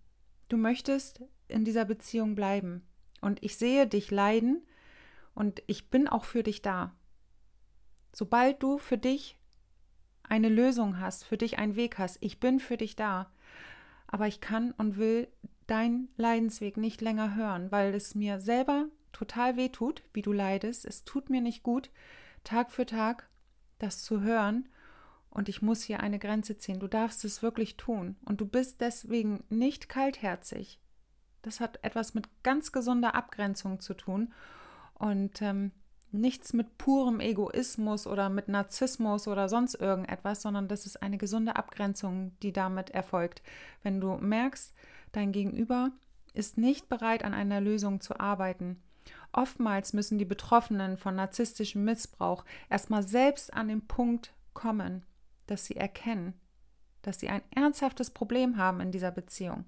Du 0.48 0.56
möchtest 0.56 1.20
in 1.48 1.64
dieser 1.64 1.84
Beziehung 1.84 2.34
bleiben 2.34 2.82
und 3.20 3.42
ich 3.42 3.56
sehe 3.56 3.86
dich 3.86 4.10
leiden 4.10 4.66
und 5.34 5.62
ich 5.66 5.90
bin 5.90 6.08
auch 6.08 6.24
für 6.24 6.42
dich 6.42 6.62
da. 6.62 6.94
Sobald 8.12 8.62
du 8.62 8.78
für 8.78 8.96
dich 8.96 9.36
eine 10.22 10.48
Lösung 10.48 10.98
hast, 10.98 11.24
für 11.24 11.36
dich 11.36 11.58
einen 11.58 11.76
Weg 11.76 11.98
hast, 11.98 12.18
ich 12.20 12.40
bin 12.40 12.60
für 12.60 12.76
dich 12.76 12.96
da 12.96 13.30
aber 14.06 14.26
ich 14.26 14.40
kann 14.40 14.72
und 14.72 14.96
will 14.96 15.28
deinen 15.66 16.08
Leidensweg 16.16 16.76
nicht 16.76 17.00
länger 17.00 17.34
hören, 17.34 17.70
weil 17.72 17.94
es 17.94 18.14
mir 18.14 18.40
selber 18.40 18.86
total 19.12 19.56
weh 19.56 19.68
tut, 19.68 20.02
wie 20.12 20.22
du 20.22 20.32
leidest. 20.32 20.84
Es 20.84 21.04
tut 21.04 21.30
mir 21.30 21.40
nicht 21.40 21.62
gut, 21.62 21.90
Tag 22.44 22.70
für 22.70 22.86
Tag 22.86 23.28
das 23.78 24.02
zu 24.02 24.20
hören. 24.20 24.68
Und 25.30 25.48
ich 25.50 25.60
muss 25.60 25.82
hier 25.82 26.00
eine 26.00 26.18
Grenze 26.18 26.56
ziehen. 26.56 26.80
Du 26.80 26.88
darfst 26.88 27.24
es 27.24 27.42
wirklich 27.42 27.76
tun. 27.76 28.16
Und 28.24 28.40
du 28.40 28.46
bist 28.46 28.80
deswegen 28.80 29.44
nicht 29.50 29.88
kaltherzig. 29.88 30.80
Das 31.42 31.60
hat 31.60 31.78
etwas 31.82 32.14
mit 32.14 32.26
ganz 32.42 32.72
gesunder 32.72 33.14
Abgrenzung 33.14 33.80
zu 33.80 33.92
tun. 33.94 34.32
Und 34.94 35.42
ähm, 35.42 35.72
nichts 36.12 36.52
mit 36.52 36.78
purem 36.78 37.20
Egoismus 37.20 38.06
oder 38.06 38.28
mit 38.28 38.48
Narzissmus 38.48 39.28
oder 39.28 39.48
sonst 39.48 39.74
irgendetwas, 39.74 40.42
sondern 40.42 40.68
das 40.68 40.86
ist 40.86 41.02
eine 41.02 41.18
gesunde 41.18 41.56
Abgrenzung, 41.56 42.32
die 42.42 42.52
damit 42.52 42.90
erfolgt. 42.90 43.42
Wenn 43.82 44.00
du 44.00 44.16
merkst, 44.16 44.74
dein 45.12 45.32
Gegenüber 45.32 45.90
ist 46.34 46.58
nicht 46.58 46.88
bereit, 46.88 47.24
an 47.24 47.34
einer 47.34 47.60
Lösung 47.60 48.00
zu 48.00 48.20
arbeiten. 48.20 48.82
Oftmals 49.32 49.92
müssen 49.92 50.18
die 50.18 50.24
Betroffenen 50.24 50.96
von 50.96 51.14
narzisstischem 51.14 51.84
Missbrauch 51.84 52.44
erstmal 52.70 53.02
selbst 53.02 53.52
an 53.52 53.68
den 53.68 53.86
Punkt 53.86 54.32
kommen, 54.54 55.04
dass 55.46 55.66
sie 55.66 55.76
erkennen, 55.76 56.34
dass 57.02 57.20
sie 57.20 57.28
ein 57.28 57.42
ernsthaftes 57.54 58.10
Problem 58.10 58.56
haben 58.56 58.80
in 58.80 58.92
dieser 58.92 59.10
Beziehung. 59.10 59.64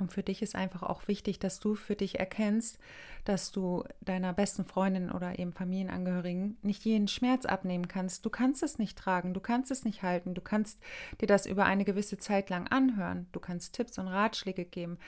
Und 0.00 0.12
für 0.12 0.22
dich 0.22 0.42
ist 0.42 0.56
einfach 0.56 0.82
auch 0.82 1.08
wichtig, 1.08 1.38
dass 1.38 1.60
du 1.60 1.74
für 1.74 1.94
dich 1.94 2.18
erkennst, 2.18 2.78
dass 3.24 3.52
du 3.52 3.84
deiner 4.00 4.32
besten 4.32 4.64
Freundin 4.64 5.10
oder 5.10 5.38
eben 5.38 5.52
Familienangehörigen 5.52 6.56
nicht 6.62 6.84
jeden 6.84 7.08
Schmerz 7.08 7.44
abnehmen 7.44 7.88
kannst. 7.88 8.24
Du 8.24 8.30
kannst 8.30 8.62
es 8.62 8.78
nicht 8.78 8.98
tragen, 8.98 9.34
du 9.34 9.40
kannst 9.40 9.70
es 9.70 9.84
nicht 9.84 10.02
halten, 10.02 10.34
du 10.34 10.40
kannst 10.40 10.80
dir 11.20 11.26
das 11.26 11.46
über 11.46 11.66
eine 11.66 11.84
gewisse 11.84 12.18
Zeit 12.18 12.50
lang 12.50 12.66
anhören, 12.68 13.26
du 13.32 13.40
kannst 13.40 13.74
Tipps 13.74 13.98
und 13.98 14.08
Ratschläge 14.08 14.64
geben. 14.64 14.98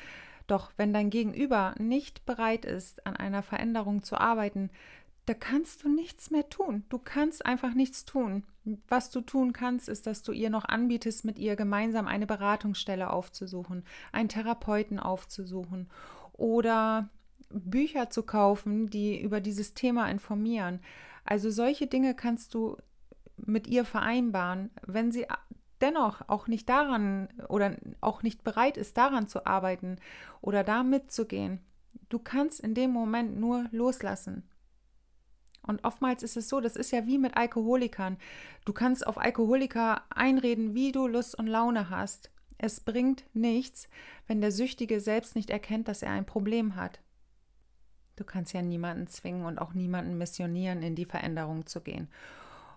Doch 0.47 0.73
wenn 0.77 0.93
dein 0.93 1.11
Gegenüber 1.11 1.75
nicht 1.79 2.27
bereit 2.27 2.65
ist, 2.65 3.07
an 3.07 3.17
einer 3.17 3.43
Veränderung 3.43 4.03
zu 4.03 4.19
arbeiten, 4.19 4.71
da 5.27 5.35
kannst 5.35 5.85
du 5.85 5.89
nichts 5.89 6.31
mehr 6.31 6.49
tun. 6.49 6.85
Du 6.89 6.99
kannst 6.99 7.47
einfach 7.47 7.75
nichts 7.75 8.05
tun. 8.05 8.45
Was 8.89 9.11
du 9.11 9.21
tun 9.21 9.53
kannst, 9.53 9.89
ist, 9.89 10.07
dass 10.07 10.23
du 10.23 10.33
ihr 10.33 10.51
noch 10.51 10.65
anbietest, 10.65 11.25
mit 11.25 11.39
ihr 11.39 11.55
gemeinsam 11.55 12.09
eine 12.09 12.27
Beratungsstelle 12.27 13.11
aufzusuchen, 13.11 13.85
einen 14.11 14.29
Therapeuten 14.29 14.99
aufzusuchen 14.99 15.89
oder 16.33 17.09
Bücher 17.51 18.11
zu 18.11 18.25
kaufen, 18.25 18.89
die 18.89 19.21
über 19.21 19.41
dieses 19.41 19.75
Thema 19.75 20.09
informieren. 20.11 20.81
Also 21.25 21.51
solche 21.51 21.87
Dinge 21.87 22.15
kannst 22.15 22.55
du 22.55 22.77
mit 23.37 23.67
ihr 23.69 23.85
vereinbaren. 23.85 24.71
Wenn 24.87 25.13
sie 25.13 25.27
dennoch 25.81 26.29
auch 26.29 26.49
nicht 26.49 26.69
daran 26.69 27.29
oder 27.49 27.77
auch 28.01 28.23
nicht 28.23 28.43
bereit 28.43 28.77
ist, 28.77 28.97
daran 28.97 29.29
zu 29.29 29.47
arbeiten 29.47 29.99
oder 30.41 30.65
da 30.65 30.83
mitzugehen, 30.83 31.61
du 32.09 32.19
kannst 32.19 32.61
in 32.61 32.75
dem 32.75 32.91
Moment 32.91 33.39
nur 33.39 33.67
loslassen. 33.71 34.49
Und 35.67 35.85
oftmals 35.85 36.23
ist 36.23 36.37
es 36.37 36.49
so, 36.49 36.61
das 36.61 36.77
ist 36.77 36.91
ja 36.91 37.07
wie 37.07 37.19
mit 37.19 37.37
Alkoholikern. 37.37 38.17
Du 38.65 38.73
kannst 38.73 39.07
auf 39.07 39.19
Alkoholiker 39.19 40.03
einreden, 40.11 40.75
wie 40.75 40.93
du 40.93 41.07
Lust 41.07 41.39
und 41.39 41.47
Laune 41.47 41.89
hast. 41.89 42.31
Es 42.59 42.81
bringt 42.81 43.25
nichts, 43.33 43.89
wenn 44.27 44.41
der 44.41 44.53
Süchtige 44.53 45.01
selbst 45.01 45.37
nicht 45.37 45.51
erkennt, 45.51 45.89
dass 45.89 46.03
er 46.03 46.11
ein 46.11 46.27
Problem 46.27 46.77
hat. 46.77 47.01
Du 48.17 48.25
kannst 48.25 48.53
ja 48.53 48.63
niemanden 48.63 49.07
zwingen 49.07 49.47
und 49.47 49.59
auch 49.59 49.73
niemanden 49.73 50.19
missionieren, 50.19 50.83
in 50.83 50.95
die 50.95 51.05
Veränderung 51.05 51.67
zu 51.67 51.81
gehen. 51.81 52.09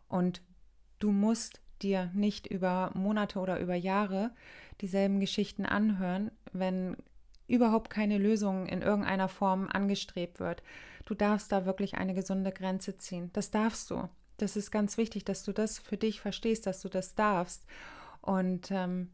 Und 0.07 0.41
du 0.99 1.11
musst 1.11 1.61
dir 1.81 2.09
nicht 2.13 2.47
über 2.47 2.91
Monate 2.93 3.39
oder 3.39 3.59
über 3.59 3.75
Jahre 3.75 4.31
dieselben 4.81 5.19
Geschichten 5.19 5.65
anhören, 5.65 6.31
wenn 6.53 6.95
überhaupt 7.47 7.89
keine 7.89 8.17
Lösung 8.17 8.65
in 8.65 8.81
irgendeiner 8.81 9.27
Form 9.27 9.67
angestrebt 9.71 10.39
wird. 10.39 10.63
Du 11.05 11.13
darfst 11.13 11.51
da 11.51 11.65
wirklich 11.65 11.95
eine 11.95 12.13
gesunde 12.13 12.51
Grenze 12.51 12.97
ziehen. 12.97 13.29
Das 13.33 13.51
darfst 13.51 13.89
du. 13.91 14.09
Das 14.37 14.55
ist 14.55 14.71
ganz 14.71 14.97
wichtig, 14.97 15.23
dass 15.23 15.43
du 15.43 15.53
das 15.53 15.79
für 15.79 15.97
dich 15.97 16.19
verstehst, 16.19 16.65
dass 16.65 16.81
du 16.81 16.89
das 16.89 17.15
darfst. 17.15 17.65
Und 18.21 18.71
ähm, 18.71 19.11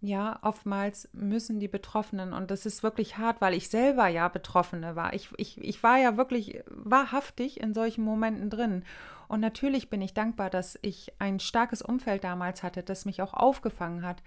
ja, 0.00 0.38
oftmals 0.42 1.08
müssen 1.12 1.60
die 1.60 1.68
Betroffenen, 1.68 2.32
und 2.32 2.50
das 2.50 2.66
ist 2.66 2.82
wirklich 2.82 3.18
hart, 3.18 3.40
weil 3.40 3.54
ich 3.54 3.68
selber 3.68 4.08
ja 4.08 4.28
Betroffene 4.28 4.96
war. 4.96 5.14
Ich, 5.14 5.30
ich, 5.36 5.58
ich 5.58 5.82
war 5.82 5.98
ja 5.98 6.16
wirklich 6.16 6.62
wahrhaftig 6.68 7.60
in 7.60 7.74
solchen 7.74 8.04
Momenten 8.04 8.50
drin. 8.50 8.84
Und 9.28 9.40
natürlich 9.40 9.90
bin 9.90 10.02
ich 10.02 10.14
dankbar, 10.14 10.50
dass 10.50 10.78
ich 10.82 11.12
ein 11.18 11.40
starkes 11.40 11.82
Umfeld 11.82 12.24
damals 12.24 12.62
hatte, 12.62 12.82
das 12.82 13.04
mich 13.04 13.22
auch 13.22 13.34
aufgefangen 13.34 14.04
hat. 14.04 14.22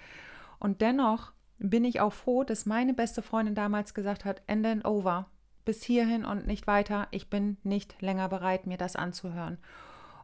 Und 0.59 0.81
dennoch 0.81 1.31
bin 1.59 1.83
ich 1.83 1.99
auch 1.99 2.13
froh, 2.13 2.43
dass 2.43 2.65
meine 2.65 2.93
beste 2.93 3.21
Freundin 3.21 3.55
damals 3.55 3.93
gesagt 3.93 4.25
hat, 4.25 4.41
end 4.47 4.65
and 4.65 4.85
over, 4.85 5.29
bis 5.65 5.83
hierhin 5.83 6.25
und 6.25 6.47
nicht 6.47 6.67
weiter. 6.67 7.07
Ich 7.11 7.29
bin 7.29 7.57
nicht 7.63 8.01
länger 8.01 8.29
bereit, 8.29 8.65
mir 8.65 8.77
das 8.77 8.95
anzuhören. 8.95 9.57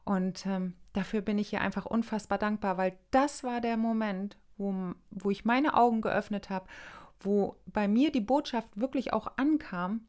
Und 0.05 0.45
ähm, 0.45 0.73
dafür 0.93 1.21
bin 1.21 1.37
ich 1.37 1.51
ihr 1.51 1.61
einfach 1.61 1.85
unfassbar 1.85 2.37
dankbar, 2.37 2.77
weil 2.77 2.97
das 3.11 3.43
war 3.43 3.59
der 3.59 3.75
Moment, 3.75 4.37
wo, 4.57 4.93
wo 5.11 5.29
ich 5.29 5.45
meine 5.45 5.73
Augen 5.73 6.01
geöffnet 6.01 6.49
habe, 6.49 6.67
wo 7.19 7.57
bei 7.65 7.87
mir 7.87 8.11
die 8.11 8.21
Botschaft 8.21 8.69
wirklich 8.79 9.13
auch 9.13 9.27
ankam, 9.37 10.07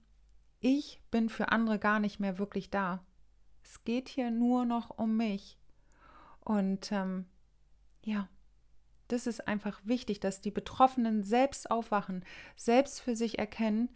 ich 0.60 1.00
bin 1.10 1.28
für 1.28 1.50
andere 1.50 1.78
gar 1.78 1.98
nicht 1.98 2.20
mehr 2.20 2.38
wirklich 2.38 2.70
da. 2.70 3.02
Es 3.62 3.84
geht 3.84 4.08
hier 4.08 4.30
nur 4.30 4.64
noch 4.64 4.90
um 4.90 5.16
mich. 5.16 5.58
Und 6.40 6.92
ähm, 6.92 7.26
ja, 8.04 8.28
das 9.08 9.26
ist 9.26 9.46
einfach 9.46 9.80
wichtig, 9.84 10.20
dass 10.20 10.40
die 10.40 10.50
Betroffenen 10.50 11.22
selbst 11.22 11.70
aufwachen, 11.70 12.24
selbst 12.56 13.00
für 13.00 13.16
sich 13.16 13.38
erkennen, 13.38 13.88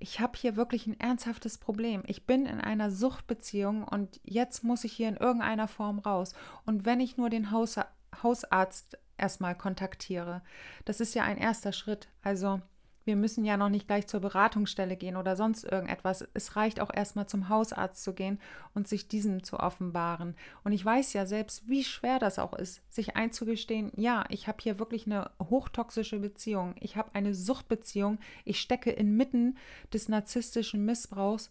ich 0.00 0.20
habe 0.20 0.38
hier 0.38 0.56
wirklich 0.56 0.86
ein 0.86 0.98
ernsthaftes 0.98 1.58
Problem. 1.58 2.02
Ich 2.06 2.26
bin 2.26 2.46
in 2.46 2.60
einer 2.60 2.90
Suchtbeziehung 2.90 3.84
und 3.84 4.20
jetzt 4.24 4.62
muss 4.62 4.84
ich 4.84 4.92
hier 4.92 5.08
in 5.08 5.16
irgendeiner 5.16 5.68
Form 5.68 5.98
raus. 5.98 6.34
Und 6.64 6.84
wenn 6.84 7.00
ich 7.00 7.16
nur 7.16 7.30
den 7.30 7.50
Haus 7.50 7.76
Hausarzt 8.22 8.98
erstmal 9.16 9.56
kontaktiere, 9.56 10.42
das 10.84 11.00
ist 11.00 11.14
ja 11.14 11.24
ein 11.24 11.36
erster 11.36 11.72
Schritt. 11.72 12.08
Also 12.22 12.60
wir 13.08 13.16
müssen 13.16 13.46
ja 13.46 13.56
noch 13.56 13.70
nicht 13.70 13.86
gleich 13.86 14.06
zur 14.06 14.20
Beratungsstelle 14.20 14.94
gehen 14.94 15.16
oder 15.16 15.34
sonst 15.34 15.64
irgendetwas. 15.64 16.28
Es 16.34 16.56
reicht 16.56 16.78
auch 16.78 16.94
erstmal 16.94 17.26
zum 17.26 17.48
Hausarzt 17.48 18.04
zu 18.04 18.12
gehen 18.12 18.38
und 18.74 18.86
sich 18.86 19.08
diesem 19.08 19.42
zu 19.42 19.58
offenbaren. 19.58 20.36
Und 20.62 20.72
ich 20.72 20.84
weiß 20.84 21.14
ja 21.14 21.24
selbst, 21.24 21.66
wie 21.70 21.84
schwer 21.84 22.18
das 22.18 22.38
auch 22.38 22.52
ist, 22.52 22.82
sich 22.92 23.16
einzugestehen, 23.16 23.92
ja, 23.96 24.26
ich 24.28 24.46
habe 24.46 24.58
hier 24.60 24.78
wirklich 24.78 25.06
eine 25.06 25.30
hochtoxische 25.42 26.18
Beziehung. 26.18 26.74
Ich 26.80 26.98
habe 26.98 27.14
eine 27.14 27.34
Suchtbeziehung. 27.34 28.18
Ich 28.44 28.60
stecke 28.60 28.90
inmitten 28.90 29.56
des 29.90 30.10
narzisstischen 30.10 30.84
Missbrauchs 30.84 31.50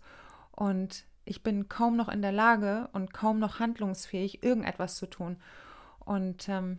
und 0.51 1.05
ich 1.25 1.41
bin 1.41 1.67
kaum 1.69 1.95
noch 1.95 2.07
in 2.07 2.21
der 2.21 2.31
Lage 2.31 2.87
und 2.93 3.15
kaum 3.15 3.39
noch 3.39 3.59
handlungsfähig, 3.59 4.43
irgendetwas 4.43 4.95
zu 4.95 5.07
tun. 5.07 5.37
Und 6.05 6.47
ähm, 6.49 6.77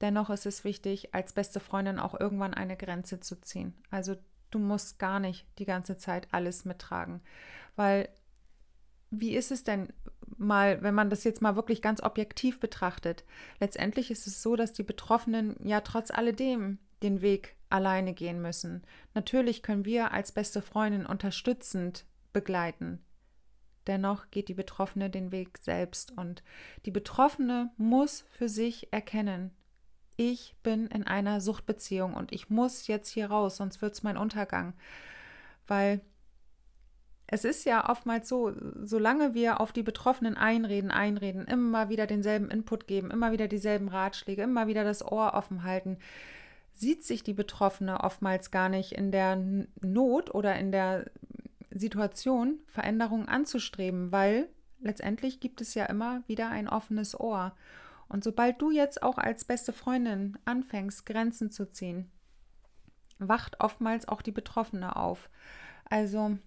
Dennoch 0.00 0.30
ist 0.30 0.46
es 0.46 0.64
wichtig, 0.64 1.14
als 1.14 1.32
beste 1.32 1.60
Freundin 1.60 1.98
auch 1.98 2.18
irgendwann 2.18 2.54
eine 2.54 2.76
Grenze 2.76 3.20
zu 3.20 3.40
ziehen. 3.40 3.74
Also 3.90 4.16
du 4.50 4.58
musst 4.58 4.98
gar 4.98 5.20
nicht 5.20 5.46
die 5.58 5.64
ganze 5.64 5.96
Zeit 5.96 6.28
alles 6.32 6.64
mittragen, 6.64 7.20
weil 7.76 8.08
wie 9.10 9.36
ist 9.36 9.52
es 9.52 9.64
denn 9.64 9.92
mal, 10.36 10.82
wenn 10.82 10.94
man 10.94 11.10
das 11.10 11.24
jetzt 11.24 11.42
mal 11.42 11.56
wirklich 11.56 11.82
ganz 11.82 12.02
objektiv 12.02 12.60
betrachtet? 12.60 13.24
Letztendlich 13.60 14.10
ist 14.10 14.26
es 14.26 14.42
so, 14.42 14.56
dass 14.56 14.72
die 14.72 14.82
Betroffenen 14.82 15.56
ja 15.62 15.80
trotz 15.80 16.10
alledem 16.10 16.78
den 17.02 17.20
Weg 17.20 17.56
alleine 17.70 18.14
gehen 18.14 18.40
müssen. 18.40 18.82
Natürlich 19.14 19.62
können 19.62 19.84
wir 19.84 20.12
als 20.12 20.32
beste 20.32 20.62
Freundin 20.62 21.06
unterstützend 21.06 22.06
begleiten. 22.32 23.04
Dennoch 23.86 24.30
geht 24.30 24.48
die 24.48 24.54
Betroffene 24.54 25.10
den 25.10 25.30
Weg 25.30 25.58
selbst 25.58 26.16
und 26.16 26.42
die 26.86 26.90
Betroffene 26.90 27.70
muss 27.76 28.24
für 28.30 28.48
sich 28.48 28.92
erkennen, 28.92 29.50
ich 30.16 30.54
bin 30.62 30.86
in 30.86 31.06
einer 31.06 31.40
Suchtbeziehung 31.40 32.14
und 32.14 32.32
ich 32.32 32.50
muss 32.50 32.86
jetzt 32.86 33.08
hier 33.08 33.30
raus, 33.30 33.56
sonst 33.56 33.82
wird 33.82 33.94
es 33.94 34.02
mein 34.02 34.16
Untergang. 34.16 34.74
Weil 35.66 36.00
es 37.26 37.44
ist 37.44 37.64
ja 37.64 37.88
oftmals 37.88 38.28
so, 38.28 38.52
solange 38.82 39.34
wir 39.34 39.60
auf 39.60 39.72
die 39.72 39.82
Betroffenen 39.82 40.36
einreden, 40.36 40.90
einreden, 40.90 41.46
immer 41.46 41.88
wieder 41.88 42.06
denselben 42.06 42.50
Input 42.50 42.86
geben, 42.86 43.10
immer 43.10 43.32
wieder 43.32 43.48
dieselben 43.48 43.88
Ratschläge, 43.88 44.42
immer 44.42 44.66
wieder 44.66 44.84
das 44.84 45.04
Ohr 45.04 45.32
offen 45.34 45.64
halten, 45.64 45.98
sieht 46.74 47.04
sich 47.04 47.22
die 47.22 47.32
Betroffene 47.32 48.00
oftmals 48.00 48.50
gar 48.50 48.68
nicht 48.68 48.92
in 48.92 49.10
der 49.10 49.36
Not 49.80 50.34
oder 50.34 50.56
in 50.56 50.70
der 50.70 51.10
Situation, 51.70 52.60
Veränderungen 52.66 53.28
anzustreben, 53.28 54.12
weil 54.12 54.48
letztendlich 54.80 55.40
gibt 55.40 55.60
es 55.60 55.74
ja 55.74 55.86
immer 55.86 56.22
wieder 56.26 56.50
ein 56.50 56.68
offenes 56.68 57.18
Ohr. 57.18 57.56
Und 58.14 58.22
sobald 58.22 58.62
du 58.62 58.70
jetzt 58.70 59.02
auch 59.02 59.18
als 59.18 59.44
beste 59.44 59.72
Freundin 59.72 60.38
anfängst, 60.44 61.04
Grenzen 61.04 61.50
zu 61.50 61.68
ziehen, 61.68 62.12
wacht 63.18 63.58
oftmals 63.58 64.06
auch 64.06 64.22
die 64.22 64.30
Betroffene 64.30 64.94
auf. 64.94 65.28
Also, 65.90 66.38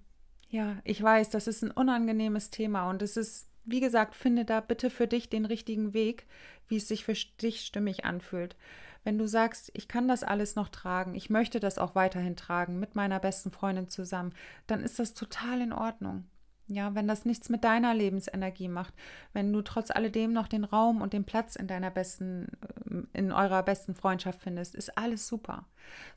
ja, 0.48 0.78
ich 0.86 1.04
weiß, 1.04 1.30
das 1.30 1.46
ist 1.46 1.64
ein 1.64 1.72
unangenehmes 1.72 2.52
Thema 2.52 2.90
und 2.90 3.02
es 3.02 3.18
ist, 3.18 3.50
wie 3.66 3.82
gesagt, 3.82 4.16
finde 4.16 4.46
da 4.46 4.62
bitte 4.62 4.90
für 4.90 5.08
dich 5.08 5.30
den 5.30 5.44
richtigen 5.44 5.94
Weg, 5.94 6.26
wie 6.70 6.78
es 6.78 6.88
sich 6.88 7.04
für 7.04 7.16
dich 7.42 7.66
stimmig 7.66 8.06
anfühlt. 8.06 8.56
Wenn 9.04 9.18
du 9.18 9.28
sagst, 9.28 9.70
ich 9.74 9.90
kann 9.90 10.08
das 10.08 10.24
alles 10.24 10.56
noch 10.56 10.70
tragen, 10.70 11.16
ich 11.16 11.30
möchte 11.30 11.60
das 11.60 11.80
auch 11.80 11.96
weiterhin 11.96 12.38
tragen 12.38 12.80
mit 12.80 12.96
meiner 12.96 13.20
besten 13.20 13.52
Freundin 13.52 13.90
zusammen, 13.90 14.34
dann 14.68 14.84
ist 14.84 15.00
das 15.00 15.16
total 15.16 15.60
in 15.60 15.74
Ordnung. 15.74 16.30
Ja, 16.70 16.94
wenn 16.96 17.08
das 17.08 17.24
nichts 17.24 17.48
mit 17.48 17.64
deiner 17.64 17.94
Lebensenergie 17.94 18.68
macht, 18.68 18.94
wenn 19.32 19.54
du 19.54 19.62
trotz 19.62 19.90
alledem 19.90 20.34
noch 20.34 20.50
den 20.50 20.66
Raum 20.66 21.02
und 21.02 21.14
den 21.14 21.24
Platz 21.24 21.56
in 21.56 21.68
deiner 21.68 21.90
besten, 21.90 22.50
äh, 22.90 23.18
in 23.18 23.32
eurer 23.32 23.64
besten 23.64 23.96
Freundschaft 23.96 24.42
findest, 24.42 24.76
ist 24.76 24.98
alles 24.98 25.28
super. 25.28 25.66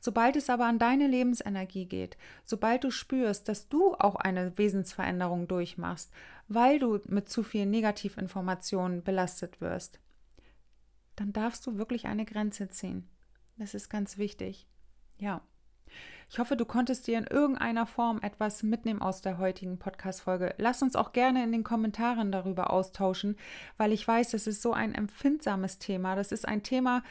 Sobald 0.01 0.35
es 0.35 0.49
aber 0.49 0.65
an 0.65 0.77
deine 0.77 1.07
Lebensenergie 1.07 1.85
geht, 1.85 2.17
sobald 2.43 2.83
du 2.83 2.91
spürst, 2.91 3.47
dass 3.47 3.69
du 3.69 3.95
auch 3.95 4.15
eine 4.15 4.57
Wesensveränderung 4.57 5.47
durchmachst, 5.47 6.11
weil 6.49 6.79
du 6.79 6.99
mit 7.07 7.29
zu 7.29 7.43
vielen 7.43 7.71
Negativinformationen 7.71 9.03
belastet 9.03 9.61
wirst, 9.61 10.01
dann 11.15 11.31
darfst 11.31 11.65
du 11.65 11.77
wirklich 11.77 12.07
eine 12.07 12.25
Grenze 12.25 12.67
ziehen. 12.67 13.07
Das 13.57 13.73
ist 13.73 13.89
ganz 13.89 14.17
wichtig. 14.17 14.67
Ja. 15.17 15.41
Ich 16.31 16.39
hoffe, 16.39 16.55
du 16.55 16.63
konntest 16.63 17.07
dir 17.07 17.17
in 17.17 17.27
irgendeiner 17.27 17.85
Form 17.85 18.21
etwas 18.21 18.63
mitnehmen 18.63 19.01
aus 19.01 19.21
der 19.21 19.37
heutigen 19.37 19.77
Podcast-Folge. 19.77 20.55
Lass 20.59 20.81
uns 20.81 20.95
auch 20.95 21.11
gerne 21.11 21.43
in 21.43 21.51
den 21.51 21.65
Kommentaren 21.65 22.31
darüber 22.31 22.71
austauschen, 22.71 23.35
weil 23.75 23.91
ich 23.91 24.07
weiß, 24.07 24.33
es 24.33 24.47
ist 24.47 24.61
so 24.61 24.71
ein 24.71 24.95
empfindsames 24.95 25.77
Thema. 25.77 26.15
Das 26.15 26.31
ist 26.31 26.47
ein 26.47 26.63
Thema, 26.63 27.03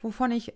wovon 0.00 0.30
ich, 0.30 0.54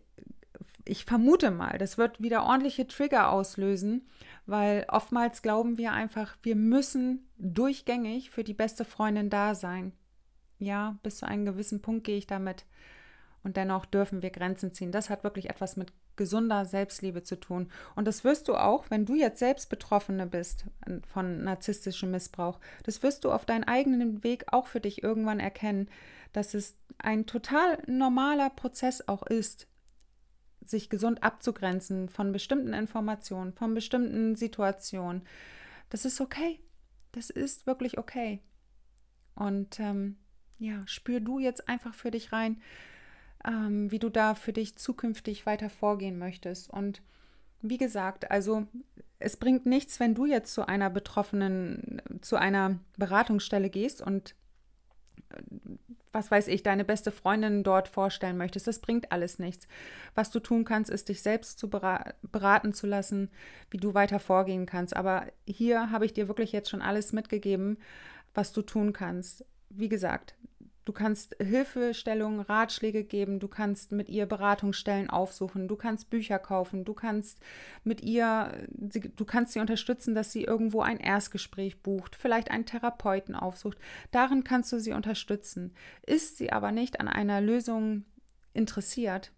ich 0.85 1.07
vermute 1.07 1.51
mal, 1.51 1.77
das 1.77 1.99
wird 1.99 2.23
wieder 2.23 2.45
ordentliche 2.45 2.87
Trigger 2.87 3.33
auslösen, 3.33 4.07
weil 4.47 4.87
oftmals 4.89 5.43
glauben 5.43 5.77
wir 5.77 5.91
einfach, 5.91 6.37
wir 6.45 6.55
müssen 6.55 7.29
durchgängig 7.39 8.31
für 8.31 8.45
die 8.45 8.55
beste 8.55 8.85
Freundin 8.85 9.29
da 9.29 9.57
sein. 9.57 9.91
Ja, 10.61 10.99
bis 11.03 11.17
zu 11.17 11.27
einem 11.27 11.47
gewissen 11.47 11.83
Punkt 11.83 12.05
gehe 12.05 12.19
ich 12.19 12.29
damit. 12.29 12.65
Und 13.43 13.57
dennoch 13.57 13.87
dürfen 13.87 14.23
wir 14.23 14.31
Grenzen 14.31 14.73
ziehen. 14.73 14.93
Das 14.93 15.11
hat 15.11 15.25
wirklich 15.25 15.51
etwas 15.51 15.77
mit 15.77 15.93
gesunder 16.17 16.65
Selbstliebe 16.65 17.23
zu 17.23 17.39
tun. 17.39 17.71
Und 17.97 18.07
das 18.07 18.25
wirst 18.25 18.49
du 18.49 18.55
auch, 18.55 18.91
wenn 18.91 19.07
du 19.07 19.15
jetzt 19.15 19.39
selbst 19.39 19.69
Betroffene 19.69 20.27
bist 20.27 20.67
von 21.13 21.45
narzisstischem 21.45 22.11
Missbrauch. 22.11 22.61
Das 22.85 23.03
wirst 23.03 23.25
du 23.25 23.33
auf 23.33 23.45
deinen 23.45 23.65
eigenen 23.65 24.25
Weg 24.25 24.45
auch 24.53 24.67
für 24.67 24.81
dich 24.81 25.03
irgendwann 25.03 25.41
erkennen, 25.41 25.89
dass 26.33 26.55
es 26.55 26.77
ein 26.99 27.27
total 27.27 27.83
normaler 27.87 28.51
Prozess 28.51 29.09
auch 29.09 29.23
ist, 29.23 29.67
sich 30.65 30.91
gesund 30.91 31.23
abzugrenzen 31.23 32.09
von 32.09 32.33
bestimmten 32.33 32.73
Informationen, 32.73 33.53
von 33.53 33.75
bestimmten 33.75 34.37
Situationen. 34.37 35.23
Das 35.91 36.05
ist 36.05 36.21
okay. 36.21 36.61
Das 37.13 37.31
ist 37.31 37.67
wirklich 37.67 37.99
okay. 37.99 38.41
Und 39.35 39.79
ähm, 39.79 40.17
ja, 40.59 40.83
spür 40.87 41.21
du 41.21 41.39
jetzt 41.39 41.69
einfach 41.69 41.95
für 41.95 42.11
dich 42.11 42.33
rein, 42.33 42.61
ähm, 43.47 43.91
wie 43.91 43.99
du 43.99 44.09
da 44.09 44.35
für 44.35 44.53
dich 44.53 44.77
zukünftig 44.77 45.47
weiter 45.47 45.71
vorgehen 45.71 46.19
möchtest. 46.19 46.71
Und 46.71 47.03
wie 47.63 47.79
gesagt, 47.79 48.31
also 48.31 48.67
es 49.19 49.37
bringt 49.37 49.67
nichts, 49.67 50.01
wenn 50.01 50.15
du 50.15 50.27
jetzt 50.27 50.53
zu 50.53 50.67
einer 50.69 50.91
Betroffenen, 50.91 52.03
zu 52.21 52.37
einer 52.37 52.79
Beratungsstelle 52.97 53.71
gehst 53.71 54.03
und 54.03 54.35
äh, 55.31 55.43
was 56.13 56.31
weiß 56.31 56.47
ich, 56.47 56.63
deine 56.63 56.85
beste 56.85 57.11
Freundin 57.11 57.65
dort 57.65 57.89
vorstellen 57.89 58.37
möchtest. 58.37 58.69
Das 58.69 58.79
bringt 58.79 59.11
alles 59.11 59.41
nichts. 59.41 59.67
Was 60.15 60.31
du 60.31 60.39
tun 60.39 60.65
kannst, 60.65 60.89
ist 60.89 61.09
dich 61.09 61.23
selbst 61.23 61.59
zu 61.59 61.69
beraten 61.69 62.73
zu 62.73 62.87
lassen, 62.87 63.31
wie 63.69 63.79
du 63.79 63.95
weiter 63.95 64.21
vorgehen 64.21 64.65
kannst. 64.65 64.95
Aber 64.95 65.27
hier 65.45 65.91
habe 65.91 66.07
ich 66.07 66.13
dir 66.13 66.29
wirklich 66.29 66.53
jetzt 66.53 66.71
schon 66.71 66.83
alles 66.83 67.13
mitgegeben, 67.13 67.79
was 68.33 68.53
du 68.53 68.63
tun 68.63 68.93
kannst. 68.93 69.45
Wie 69.71 69.89
gesagt, 69.89 70.37
Du 70.85 70.93
kannst 70.93 71.35
Hilfestellungen, 71.41 72.41
Ratschläge 72.41 73.05
geben, 73.05 73.41
du 73.41 73.49
kannst 73.49 73.93
mit 73.93 74.11
ihr 74.11 74.27
Beratungsstellen 74.27 75.09
aufsuchen, 75.09 75.67
du 75.67 75.77
kannst 75.77 76.11
Bücher 76.11 76.39
kaufen, 76.39 76.85
du 76.85 76.93
kannst 76.93 77.41
mit 77.85 78.03
ihr, 78.03 78.67
du 78.69 79.25
kannst 79.25 79.55
sie 79.55 79.61
unterstützen, 79.61 80.15
dass 80.15 80.31
sie 80.31 80.45
irgendwo 80.45 80.83
ein 80.83 81.01
Erstgespräch 81.01 81.83
bucht, 81.83 82.17
vielleicht 82.17 82.51
einen 82.51 82.67
Therapeuten 82.67 83.35
aufsucht. 83.35 83.79
Darin 84.11 84.45
kannst 84.45 84.73
du 84.73 84.79
sie 84.79 84.93
unterstützen. 84.93 85.75
Ist 86.05 86.37
sie 86.37 86.53
aber 86.53 86.71
nicht 86.71 87.01
an 87.01 87.09
einer 87.09 87.41
Lösung 87.41 88.05
interessiert, 88.53 89.33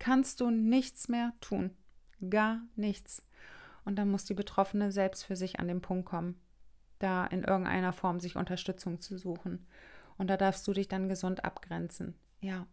kannst 0.00 0.40
du 0.40 0.50
nichts 0.50 1.08
mehr 1.08 1.32
tun. 1.40 1.70
Gar 2.28 2.60
nichts. 2.74 3.24
Und 3.84 3.96
dann 3.96 4.10
muss 4.10 4.24
die 4.24 4.34
Betroffene 4.34 4.90
selbst 4.90 5.24
für 5.24 5.36
sich 5.36 5.60
an 5.60 5.68
den 5.68 5.80
Punkt 5.80 6.06
kommen, 6.06 6.40
da 6.98 7.24
in 7.26 7.44
irgendeiner 7.44 7.92
Form 7.92 8.18
sich 8.18 8.34
Unterstützung 8.34 9.00
zu 9.00 9.16
suchen. 9.16 9.66
Und 10.18 10.28
da 10.28 10.36
darfst 10.36 10.66
du 10.66 10.72
dich 10.72 10.88
dann 10.88 11.08
gesund 11.08 11.44
abgrenzen. 11.44 12.14
Ja. 12.40 12.66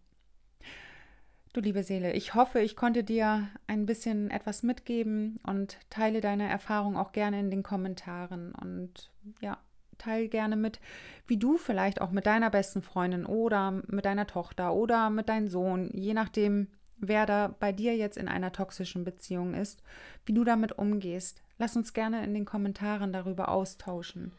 Du 1.52 1.62
liebe 1.62 1.82
Seele, 1.82 2.13
ich 2.13 2.36
hoffe, 2.36 2.60
ich 2.60 2.75
konnte 2.75 3.04
dir 3.04 3.47
ein 3.65 3.88
bisschen 3.88 4.30
etwas 4.30 4.62
mitgeben 4.62 5.39
und 5.47 5.80
teile 5.89 6.21
deine 6.21 6.47
Erfahrung 6.47 6.95
auch 6.95 7.12
gerne 7.12 7.39
in 7.39 7.49
den 7.49 7.63
Kommentaren. 7.63 8.54
Und 8.54 9.10
ja, 9.41 9.58
teile 9.97 10.28
gerne 10.28 10.56
mit, 10.56 10.80
wie 11.25 11.38
du 11.38 11.58
vielleicht 11.58 12.02
auch 12.02 12.12
mit 12.12 12.28
deiner 12.28 12.52
besten 12.52 12.84
Freundin 12.84 13.25
oder 13.25 13.82
mit 13.88 14.06
deiner 14.06 14.28
Tochter 14.28 14.73
oder 14.73 15.10
mit 15.10 15.28
deinem 15.28 15.47
Sohn, 15.47 15.89
je 15.91 16.13
nachdem, 16.13 16.67
wer 16.97 17.25
da 17.25 17.56
bei 17.60 17.71
dir 17.71 17.95
jetzt 17.95 18.17
in 18.17 18.28
einer 18.28 18.52
toxischen 18.52 19.04
Beziehung 19.04 19.56
ist, 19.56 19.82
wie 20.25 20.34
du 20.34 20.43
damit 20.43 20.73
umgehst. 20.78 21.41
Lass 21.58 21.75
uns 21.75 21.93
gerne 21.93 22.23
in 22.23 22.36
den 22.36 22.45
Kommentaren 22.45 23.12
darüber 23.12 23.49
austauschen 23.49 24.34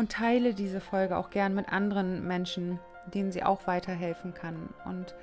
und 0.00 0.10
teile 0.10 0.54
diese 0.54 0.80
Folge 0.80 1.18
auch 1.18 1.28
gern 1.28 1.54
mit 1.54 1.70
anderen 1.70 2.26
Menschen, 2.26 2.80
denen 3.12 3.32
sie 3.32 3.42
auch 3.42 3.66
weiterhelfen 3.66 4.32
kann. 4.32 4.70
Und 4.86 5.14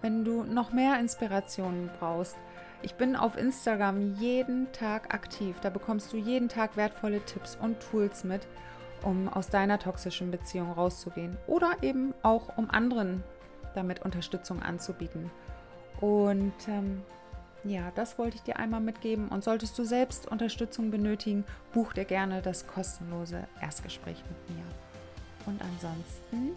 wenn 0.00 0.24
du 0.24 0.44
noch 0.44 0.72
mehr 0.72 0.98
Inspirationen 0.98 1.90
brauchst, 2.00 2.38
ich 2.80 2.94
bin 2.94 3.16
auf 3.16 3.36
Instagram 3.36 4.14
jeden 4.14 4.72
Tag 4.72 5.12
aktiv. 5.12 5.56
Da 5.60 5.68
bekommst 5.68 6.10
du 6.10 6.16
jeden 6.16 6.48
Tag 6.48 6.78
wertvolle 6.78 7.20
Tipps 7.26 7.58
und 7.60 7.80
Tools 7.80 8.24
mit, 8.24 8.48
um 9.02 9.28
aus 9.28 9.50
deiner 9.50 9.78
toxischen 9.78 10.30
Beziehung 10.30 10.72
rauszugehen 10.72 11.36
oder 11.46 11.76
eben 11.82 12.14
auch 12.22 12.56
um 12.56 12.70
anderen 12.70 13.22
damit 13.74 14.00
Unterstützung 14.00 14.62
anzubieten. 14.62 15.30
Und 16.00 16.54
ähm, 16.66 17.02
ja, 17.64 17.90
das 17.94 18.18
wollte 18.18 18.36
ich 18.36 18.42
dir 18.42 18.58
einmal 18.58 18.80
mitgeben. 18.80 19.28
Und 19.28 19.44
solltest 19.44 19.78
du 19.78 19.84
selbst 19.84 20.28
Unterstützung 20.28 20.90
benötigen, 20.90 21.44
buch 21.72 21.92
dir 21.92 22.04
gerne 22.04 22.42
das 22.42 22.66
kostenlose 22.66 23.46
Erstgespräch 23.60 24.22
mit 24.28 24.56
mir. 24.56 24.64
Und 25.46 25.60
ansonsten, 25.62 26.56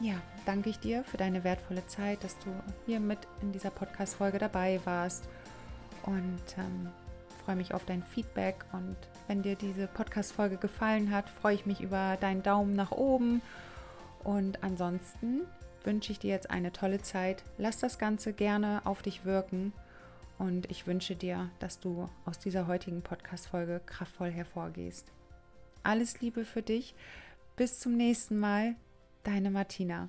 ja, 0.00 0.14
danke 0.46 0.70
ich 0.70 0.78
dir 0.78 1.04
für 1.04 1.16
deine 1.16 1.44
wertvolle 1.44 1.86
Zeit, 1.86 2.24
dass 2.24 2.38
du 2.38 2.50
hier 2.86 3.00
mit 3.00 3.18
in 3.42 3.52
dieser 3.52 3.70
Podcast-Folge 3.70 4.38
dabei 4.38 4.80
warst. 4.84 5.28
Und 6.04 6.40
ähm, 6.56 6.88
freue 7.44 7.56
mich 7.56 7.74
auf 7.74 7.84
dein 7.84 8.02
Feedback. 8.02 8.64
Und 8.72 8.96
wenn 9.26 9.42
dir 9.42 9.54
diese 9.54 9.86
Podcast-Folge 9.86 10.56
gefallen 10.56 11.10
hat, 11.10 11.28
freue 11.28 11.54
ich 11.54 11.66
mich 11.66 11.82
über 11.82 12.16
deinen 12.20 12.42
Daumen 12.42 12.74
nach 12.74 12.92
oben. 12.92 13.42
Und 14.24 14.62
ansonsten 14.62 15.42
wünsche 15.84 16.12
ich 16.12 16.18
dir 16.18 16.30
jetzt 16.30 16.50
eine 16.50 16.72
tolle 16.72 17.02
Zeit. 17.02 17.44
Lass 17.58 17.78
das 17.78 17.98
Ganze 17.98 18.32
gerne 18.32 18.80
auf 18.84 19.02
dich 19.02 19.24
wirken 19.24 19.72
und 20.38 20.70
ich 20.70 20.86
wünsche 20.86 21.16
dir, 21.16 21.50
dass 21.58 21.80
du 21.80 22.08
aus 22.24 22.38
dieser 22.38 22.66
heutigen 22.66 23.02
Podcast-Folge 23.02 23.80
kraftvoll 23.84 24.30
hervorgehst. 24.30 25.12
Alles 25.82 26.20
Liebe 26.20 26.44
für 26.44 26.62
dich. 26.62 26.94
Bis 27.56 27.80
zum 27.80 27.96
nächsten 27.96 28.38
Mal. 28.38 28.76
Deine 29.24 29.50
Martina. 29.50 30.08